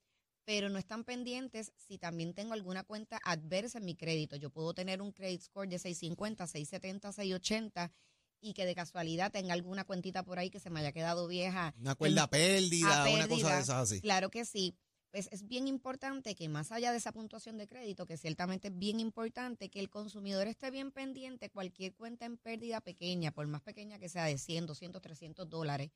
pero 0.45 0.69
no 0.69 0.77
están 0.77 1.03
pendientes 1.03 1.73
si 1.75 1.97
también 1.97 2.33
tengo 2.33 2.53
alguna 2.53 2.83
cuenta 2.83 3.19
adversa 3.23 3.79
en 3.79 3.85
mi 3.85 3.95
crédito. 3.95 4.37
Yo 4.37 4.49
puedo 4.49 4.73
tener 4.73 5.01
un 5.01 5.11
credit 5.11 5.41
score 5.41 5.67
de 5.67 5.79
650, 5.79 6.47
670, 6.47 7.11
680 7.11 7.91
y 8.43 8.53
que 8.53 8.65
de 8.65 8.75
casualidad 8.75 9.31
tenga 9.31 9.53
alguna 9.53 9.85
cuentita 9.85 10.23
por 10.23 10.37
ahí 10.37 10.49
que 10.49 10.59
se 10.59 10.69
me 10.69 10.81
haya 10.81 10.91
quedado 10.91 11.27
vieja. 11.27 11.73
Una 11.79 11.95
cuerda 11.95 12.27
pérdida, 12.27 13.05
una 13.09 13.27
cosa 13.27 13.55
de 13.55 13.61
esas 13.61 13.91
así. 13.91 14.01
Claro 14.01 14.29
que 14.29 14.45
sí. 14.45 14.75
Pues 15.11 15.29
es 15.31 15.45
bien 15.45 15.67
importante 15.67 16.33
que 16.33 16.49
más 16.49 16.71
allá 16.71 16.91
de 16.91 16.97
esa 16.97 17.11
puntuación 17.11 17.59
de 17.59 17.67
crédito, 17.67 18.07
que 18.07 18.17
ciertamente 18.17 18.69
es 18.69 18.77
bien 18.77 18.99
importante, 18.99 19.69
que 19.69 19.79
el 19.79 19.91
consumidor 19.91 20.47
esté 20.47 20.71
bien 20.71 20.91
pendiente 20.91 21.51
cualquier 21.51 21.93
cuenta 21.93 22.25
en 22.25 22.37
pérdida 22.37 22.81
pequeña, 22.81 23.31
por 23.31 23.45
más 23.45 23.61
pequeña 23.61 23.99
que 23.99 24.09
sea 24.09 24.25
de 24.25 24.39
100, 24.39 24.65
200, 24.65 24.99
300 25.03 25.47
dólares, 25.47 25.91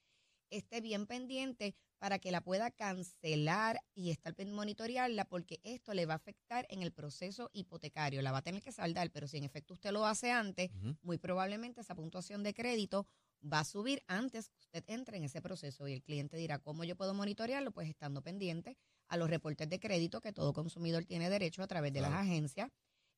esté 0.50 0.82
bien 0.82 1.08
pendiente 1.08 1.76
para 1.98 2.20
que 2.20 2.32
la 2.32 2.42
pueda 2.42 2.72
cancelar 2.72 3.82
y 3.96 4.12
estar 4.12 4.36
monitorearla 4.46 5.26
porque 5.26 5.60
esto 5.64 5.94
le 5.94 6.06
va 6.06 6.14
a 6.14 6.18
afectar 6.18 6.66
en 6.70 6.82
el 6.84 6.92
proceso 6.92 7.50
hipotecario. 7.54 8.22
La 8.22 8.32
va 8.32 8.40
a 8.40 8.44
tener 8.44 8.62
que 8.62 8.72
saldar, 8.72 9.12
pero 9.12 9.28
si 9.28 9.38
en 9.38 9.44
efecto 9.44 9.74
usted 9.74 9.92
lo 9.92 10.06
hace 10.06 10.32
antes, 10.32 10.70
muy 11.02 11.18
probablemente 11.18 11.82
esa 11.82 11.96
puntuación 11.96 12.44
de 12.44 12.54
crédito 12.54 13.08
va 13.42 13.60
a 13.60 13.66
subir 13.66 14.04
antes 14.08 14.50
que 14.50 14.58
usted 14.60 14.84
entre 14.88 15.18
en 15.18 15.24
ese 15.24 15.42
proceso 15.42 15.88
y 15.88 15.94
el 15.94 16.04
cliente 16.04 16.38
dirá, 16.38 16.60
¿cómo 16.60 16.84
yo 16.84 16.96
puedo 16.96 17.14
monitorearlo? 17.14 17.72
Pues 17.72 17.90
estando 17.90 18.22
pendiente 18.22 18.78
a 19.08 19.18
los 19.18 19.30
reportes 19.30 19.70
de 19.70 19.80
crédito 19.80 20.22
que 20.22 20.34
todo 20.34 20.54
consumidor 20.54 21.06
tiene 21.06 21.30
derecho 21.30 21.64
a 21.64 21.68
través 21.68 21.94
de 21.94 22.00
Claro. 22.00 22.14
las 22.16 22.24
agencias. 22.24 22.70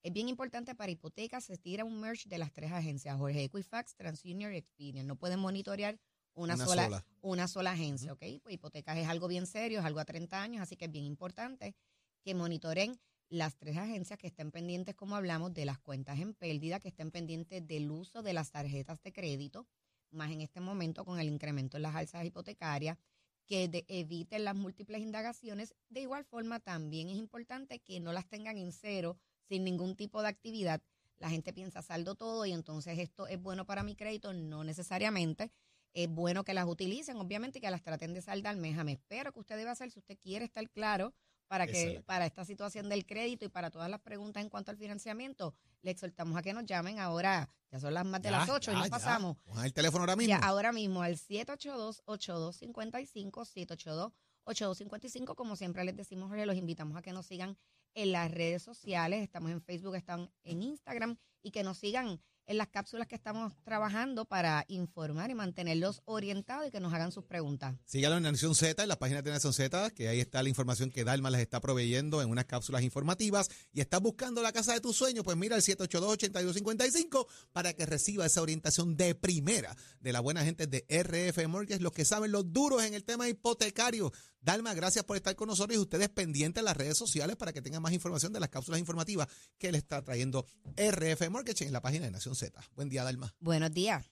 Es 0.01 0.13
bien 0.13 0.29
importante 0.29 0.75
para 0.75 0.91
hipotecas, 0.91 1.43
se 1.43 1.57
tira 1.57 1.83
un 1.83 1.99
merge 1.99 2.29
de 2.29 2.37
las 2.37 2.53
tres 2.53 2.71
agencias, 2.71 3.17
Jorge 3.17 3.43
Equifax, 3.43 3.95
TransUnion 3.95 4.53
y 4.53 4.57
Experian. 4.57 5.07
No 5.07 5.17
pueden 5.17 5.39
monitorear 5.39 5.99
una, 6.35 6.55
Una 6.55 6.65
sola, 6.65 6.83
sola. 6.85 7.05
una 7.21 7.47
sola 7.47 7.71
agencia, 7.71 8.13
¿ok? 8.13 8.23
Pues 8.41 8.55
hipotecas 8.55 8.97
es 8.97 9.07
algo 9.07 9.27
bien 9.27 9.45
serio, 9.45 9.79
es 9.79 9.85
algo 9.85 9.99
a 9.99 10.05
30 10.05 10.41
años, 10.41 10.61
así 10.61 10.75
que 10.77 10.85
es 10.85 10.91
bien 10.91 11.05
importante 11.05 11.75
que 12.23 12.33
monitoren 12.35 12.99
las 13.29 13.55
tres 13.57 13.77
agencias 13.77 14.17
que 14.17 14.27
estén 14.27 14.51
pendientes, 14.51 14.95
como 14.95 15.15
hablamos, 15.15 15.53
de 15.53 15.65
las 15.65 15.77
cuentas 15.79 16.19
en 16.19 16.33
pérdida, 16.33 16.79
que 16.79 16.87
estén 16.87 17.11
pendientes 17.11 17.65
del 17.67 17.91
uso 17.91 18.23
de 18.23 18.33
las 18.33 18.51
tarjetas 18.51 19.01
de 19.03 19.11
crédito, 19.13 19.67
más 20.11 20.31
en 20.31 20.41
este 20.41 20.59
momento 20.61 21.05
con 21.05 21.19
el 21.19 21.27
incremento 21.27 21.77
en 21.77 21.83
las 21.83 21.95
alzas 21.95 22.25
hipotecarias, 22.25 22.97
que 23.45 23.67
de- 23.67 23.85
eviten 23.87 24.43
las 24.45 24.55
múltiples 24.55 25.01
indagaciones. 25.01 25.75
De 25.89 26.01
igual 26.01 26.23
forma, 26.25 26.59
también 26.59 27.09
es 27.09 27.17
importante 27.17 27.79
que 27.79 27.99
no 27.99 28.13
las 28.13 28.27
tengan 28.27 28.57
en 28.57 28.71
cero, 28.71 29.17
sin 29.47 29.63
ningún 29.63 29.95
tipo 29.95 30.21
de 30.21 30.27
actividad. 30.29 30.81
La 31.17 31.29
gente 31.29 31.51
piensa 31.53 31.81
saldo 31.81 32.15
todo 32.15 32.45
y 32.45 32.53
entonces 32.53 32.97
esto 32.97 33.27
es 33.27 33.41
bueno 33.41 33.65
para 33.65 33.83
mi 33.83 33.95
crédito, 33.95 34.33
no 34.33 34.63
necesariamente. 34.63 35.51
Es 35.93 36.07
bueno 36.09 36.43
que 36.43 36.53
las 36.53 36.65
utilicen, 36.65 37.15
obviamente, 37.17 37.59
y 37.59 37.61
que 37.61 37.71
las 37.71 37.81
traten 37.81 38.13
de 38.13 38.21
saldar 38.21 38.55
mes 38.57 38.77
a 38.77 38.83
mes. 38.83 38.99
Pero 39.07 39.31
que 39.33 39.39
usted 39.39 39.55
debe 39.57 39.69
hacer, 39.71 39.89
si 39.91 39.99
usted 39.99 40.17
quiere 40.19 40.45
estar 40.45 40.69
claro 40.69 41.13
para 41.47 41.65
que 41.65 42.03
para 42.05 42.27
esta 42.27 42.45
situación 42.45 42.89
del 42.89 43.07
crédito 43.07 43.43
y 43.45 43.49
para 43.49 43.71
todas 43.71 43.89
las 43.89 43.99
preguntas 44.01 44.43
en 44.43 44.49
cuanto 44.49 44.69
al 44.69 44.77
financiamiento, 44.77 45.55
le 45.81 45.89
exhortamos 45.91 46.37
a 46.37 46.43
que 46.43 46.53
nos 46.53 46.65
llamen 46.65 46.99
ahora. 46.99 47.49
Ya 47.71 47.79
son 47.79 47.93
las 47.95 48.05
más 48.05 48.21
de 48.21 48.29
Ya, 48.29 48.37
las 48.39 48.49
8 48.49 48.71
y 48.71 48.73
ya, 48.73 48.77
nos 48.79 48.87
ya. 48.87 48.91
pasamos. 48.91 49.37
Cojan 49.45 49.65
el 49.65 49.73
teléfono 49.73 50.01
ahora 50.03 50.15
mismo. 50.15 50.29
Ya, 50.29 50.37
ahora 50.37 50.71
mismo 50.71 51.01
al 51.01 51.17
782-8255, 51.17 54.11
782-8255, 54.45 55.35
como 55.35 55.55
siempre 55.55 55.83
les 55.83 55.95
decimos, 55.95 56.29
Jorge, 56.29 56.45
los 56.45 56.55
invitamos 56.55 56.95
a 56.97 57.01
que 57.01 57.13
nos 57.13 57.25
sigan 57.25 57.57
en 57.95 58.11
las 58.11 58.29
redes 58.31 58.61
sociales, 58.63 59.21
estamos 59.23 59.51
en 59.51 59.61
Facebook, 59.61 59.95
están 59.95 60.31
en 60.43 60.61
Instagram 60.61 61.17
y 61.41 61.51
que 61.51 61.63
nos 61.63 61.77
sigan 61.79 62.21
en 62.49 62.57
las 62.57 62.67
cápsulas 62.67 63.07
que 63.07 63.13
estamos 63.13 63.53
trabajando 63.63 64.25
para 64.25 64.65
informar 64.69 65.29
y 65.29 65.35
mantenerlos 65.35 66.01
orientados 66.05 66.67
y 66.67 66.71
que 66.71 66.79
nos 66.79 66.91
hagan 66.91 67.11
sus 67.11 67.23
preguntas. 67.23 67.75
Sígalo 67.85 68.17
en 68.17 68.23
Nación 68.23 68.55
Z, 68.55 68.81
en 68.81 68.89
la 68.89 68.97
página 68.97 69.21
de 69.21 69.29
Nación 69.29 69.53
Z, 69.53 69.91
que 69.91 70.07
ahí 70.07 70.19
está 70.19 70.41
la 70.41 70.49
información 70.49 70.89
que 70.89 71.03
Dalma 71.03 71.29
les 71.29 71.41
está 71.41 71.61
proveyendo 71.61 72.23
en 72.23 72.29
unas 72.31 72.45
cápsulas 72.45 72.81
informativas. 72.81 73.49
Y 73.71 73.81
estás 73.81 74.01
buscando 74.01 74.41
la 74.41 74.51
casa 74.51 74.73
de 74.73 74.81
tus 74.81 74.95
sueños, 74.95 75.23
pues 75.23 75.37
mira 75.37 75.55
el 75.55 75.61
782-8255 75.61 77.27
para 77.51 77.73
que 77.73 77.85
reciba 77.85 78.25
esa 78.25 78.41
orientación 78.41 78.97
de 78.97 79.13
primera 79.13 79.77
de 79.99 80.11
la 80.11 80.19
buena 80.19 80.43
gente 80.43 80.65
de 80.65 80.87
RF 80.89 81.47
Mortgage, 81.47 81.81
los 81.81 81.91
que 81.91 82.03
saben 82.03 82.31
los 82.31 82.51
duros 82.51 82.83
en 82.83 82.95
el 82.95 83.03
tema 83.03 83.29
hipotecario. 83.29 84.11
Dalma, 84.41 84.73
gracias 84.73 85.03
por 85.03 85.17
estar 85.17 85.35
con 85.35 85.49
nosotros 85.49 85.75
y 85.75 85.79
ustedes 85.79 86.09
pendientes 86.09 86.61
en 86.61 86.65
las 86.65 86.77
redes 86.77 86.97
sociales 86.97 87.35
para 87.35 87.51
que 87.51 87.61
tengan 87.61 87.81
más 87.81 87.91
información 87.91 88.31
de 88.31 88.39
las 88.39 88.49
cápsulas 88.49 88.79
informativas 88.79 89.27
que 89.57 89.71
le 89.71 89.77
está 89.77 90.01
trayendo 90.01 90.45
RF 90.77 91.29
Mortgage 91.29 91.65
en 91.65 91.73
la 91.73 91.81
página 91.81 92.05
de 92.05 92.11
Nación 92.11 92.35
Z. 92.35 92.38
Buen 92.75 92.89
día, 92.89 93.03
Dalma. 93.03 93.33
Buenos 93.39 93.71
días. 93.73 94.05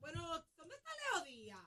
Bueno, 0.00 0.22
¿dónde 0.56 0.74
está 0.76 0.90
Leo 0.94 1.24
Díaz? 1.24 1.58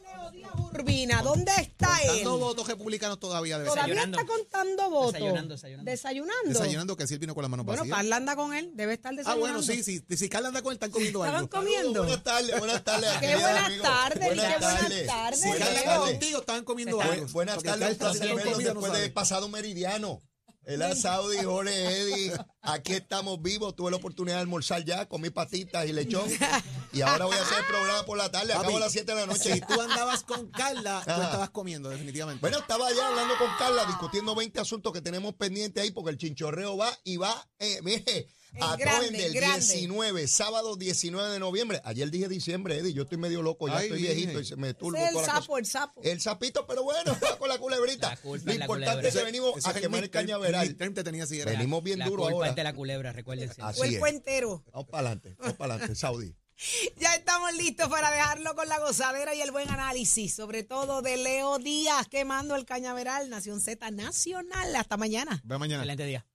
Leo 0.00 0.30
Díaz 0.30 0.52
Urbina, 0.72 1.22
¿dónde 1.22 1.52
está 1.58 1.98
él? 2.02 2.08
Dando 2.24 2.38
votos 2.38 2.66
republicanos 2.68 3.18
todavía 3.20 3.58
debe 3.58 3.68
ser. 3.68 3.74
Todavía 3.74 3.94
Desayunando. 3.96 4.20
está 4.20 4.32
contando 4.32 4.90
votos. 4.90 5.12
Desayunando, 5.14 5.54
desayunando. 5.54 5.90
Desayunando. 5.90 6.48
Desayunando 6.48 6.96
que 6.96 7.06
si 7.06 7.14
él 7.14 7.20
vino 7.20 7.34
con 7.34 7.42
las 7.42 7.50
manos 7.50 7.66
Bueno, 7.66 7.82
vacías. 7.82 7.96
Carla 7.98 8.16
anda 8.16 8.36
con 8.36 8.54
él, 8.54 8.70
debe 8.74 8.94
estar 8.94 9.12
Ah, 9.12 9.16
desayunando. 9.16 9.40
bueno, 9.58 9.62
sí, 9.62 9.82
sí. 9.82 10.02
Si 10.16 10.28
Carla 10.28 10.48
anda 10.48 10.62
con 10.62 10.70
él, 10.72 10.76
están 10.76 10.90
comiendo 10.92 11.24
¿Estaban 11.24 11.40
algo. 11.40 11.50
comiendo? 11.50 12.02
Buenas 12.04 12.22
tardes, 12.24 12.58
buenas 12.58 12.84
tardes. 12.84 13.10
Qué 13.14 13.20
queridos 13.20 13.42
buenas 13.42 13.64
amigos. 13.66 13.86
tardes, 13.86 14.18
qué 14.20 14.26
Buenas 14.34 14.60
buenas 14.60 14.80
tardes. 14.80 15.06
tardes. 15.06 15.40
Si 15.40 15.48
Buenas 15.48 15.68
Carla 15.68 15.84
tardes. 15.84 16.10
contigo, 16.10 16.40
estaban 16.40 16.64
comiendo 16.64 17.00
algo. 17.00 17.26
Bu- 17.26 17.32
Buenas 17.32 17.54
Porque 17.56 17.68
tardes, 17.68 17.90
un 17.92 17.98
placer 17.98 18.20
verlos 18.34 18.52
comida, 18.54 18.74
no 18.74 18.80
después 18.80 19.02
de 19.02 19.10
pasado 19.10 19.48
meridiano. 19.48 20.22
El 20.66 20.82
asado 20.82 21.32
y 21.34 21.38
Jorge 21.38 21.72
Eddy. 21.72 22.32
Aquí 22.62 22.94
estamos 22.94 23.40
vivos. 23.42 23.76
Tuve 23.76 23.90
la 23.90 23.98
oportunidad 23.98 24.36
de 24.36 24.42
almorzar 24.42 24.84
ya, 24.84 25.06
comí 25.06 25.30
patitas 25.30 25.86
y 25.86 25.92
lechón. 25.92 26.28
Y 26.92 27.02
ahora 27.02 27.26
voy 27.26 27.36
a 27.36 27.42
hacer 27.42 27.58
el 27.58 27.64
programa 27.66 28.04
por 28.04 28.16
la 28.16 28.30
tarde. 28.30 28.52
Acabo 28.52 28.76
a 28.76 28.80
las 28.80 28.92
7 28.92 29.12
de 29.12 29.20
la 29.20 29.26
noche. 29.26 29.54
Si 29.54 29.60
tú 29.60 29.80
andabas 29.80 30.22
con 30.22 30.48
Carla, 30.48 31.02
tú 31.04 31.10
estabas 31.10 31.50
comiendo, 31.50 31.90
definitivamente. 31.90 32.40
Bueno, 32.40 32.58
estaba 32.58 32.86
allá 32.86 33.08
hablando 33.08 33.36
con 33.36 33.48
Carla, 33.58 33.84
discutiendo 33.86 34.34
20 34.34 34.60
asuntos 34.60 34.92
que 34.92 35.00
tenemos 35.00 35.34
pendientes 35.34 35.82
ahí, 35.82 35.90
porque 35.90 36.10
el 36.10 36.18
chinchorreo 36.18 36.76
va 36.76 36.96
y 37.02 37.16
va, 37.16 37.48
eh, 37.58 37.80
mire, 37.82 38.28
a 38.60 38.74
En 38.74 38.78
grande, 38.80 39.08
Troen 39.08 39.12
del 39.12 39.32
grande. 39.34 39.66
19, 39.66 40.28
sábado 40.28 40.76
19 40.76 41.32
de 41.32 41.38
noviembre. 41.38 41.80
Ayer 41.84 42.10
dije 42.10 42.28
diciembre, 42.28 42.78
Eddie, 42.78 42.92
yo 42.92 43.02
estoy 43.02 43.18
medio 43.18 43.42
loco, 43.42 43.68
ya 43.68 43.78
Ay, 43.78 43.84
estoy 43.86 44.02
viejito 44.02 44.40
y 44.40 44.44
se 44.44 44.56
me 44.56 44.74
turbo 44.74 44.98
es 44.98 45.08
el 45.08 45.12
toda 45.12 45.26
la 45.26 45.32
sapo, 45.32 45.58
el 45.58 45.66
sapo. 45.66 46.02
El 46.02 46.20
sapito, 46.20 46.66
pero 46.66 46.82
bueno, 46.84 47.16
con 47.38 47.48
la 47.48 47.58
culebrita. 47.58 48.10
La 48.14 48.16
culpa 48.16 48.52
Lo 48.52 48.58
la 48.58 48.64
importante 48.64 49.08
es 49.08 49.14
que 49.16 49.24
venimos 49.24 49.56
Ese 49.56 49.68
a 49.68 49.74
quemar 49.74 50.04
el 50.04 50.10
cañaveral. 50.10 50.76
Venimos 51.46 51.82
bien 51.82 51.98
la 51.98 52.06
duro 52.06 52.22
culpa 52.22 52.36
ahora. 52.36 52.50
es 52.50 52.56
de 52.56 52.64
la 52.64 52.74
culebra, 52.74 53.12
recuérdense. 53.12 53.60
Así 53.62 53.78
Cuerpo 53.78 54.06
entero. 54.06 54.64
Vamos 54.72 54.88
para 54.88 55.08
adelante, 55.08 55.36
vamos 55.38 55.56
para 55.56 55.74
adelante, 55.74 55.94
Saudi. 55.96 56.34
Ya 56.96 57.14
estamos 57.14 57.52
listos 57.54 57.88
para 57.88 58.10
dejarlo 58.10 58.54
con 58.54 58.68
la 58.68 58.78
gozadera 58.78 59.34
y 59.34 59.40
el 59.40 59.50
buen 59.50 59.68
análisis, 59.68 60.34
sobre 60.34 60.62
todo 60.62 61.02
de 61.02 61.16
Leo 61.16 61.58
Díaz 61.58 62.06
quemando 62.08 62.54
el 62.54 62.64
cañaveral, 62.64 63.28
Nación 63.28 63.60
Z 63.60 63.90
Nacional. 63.90 64.76
Hasta 64.76 64.96
mañana. 64.96 65.42
Ve 65.44 65.58
mañana. 65.58 65.82
Excelente 65.82 66.06
día. 66.06 66.26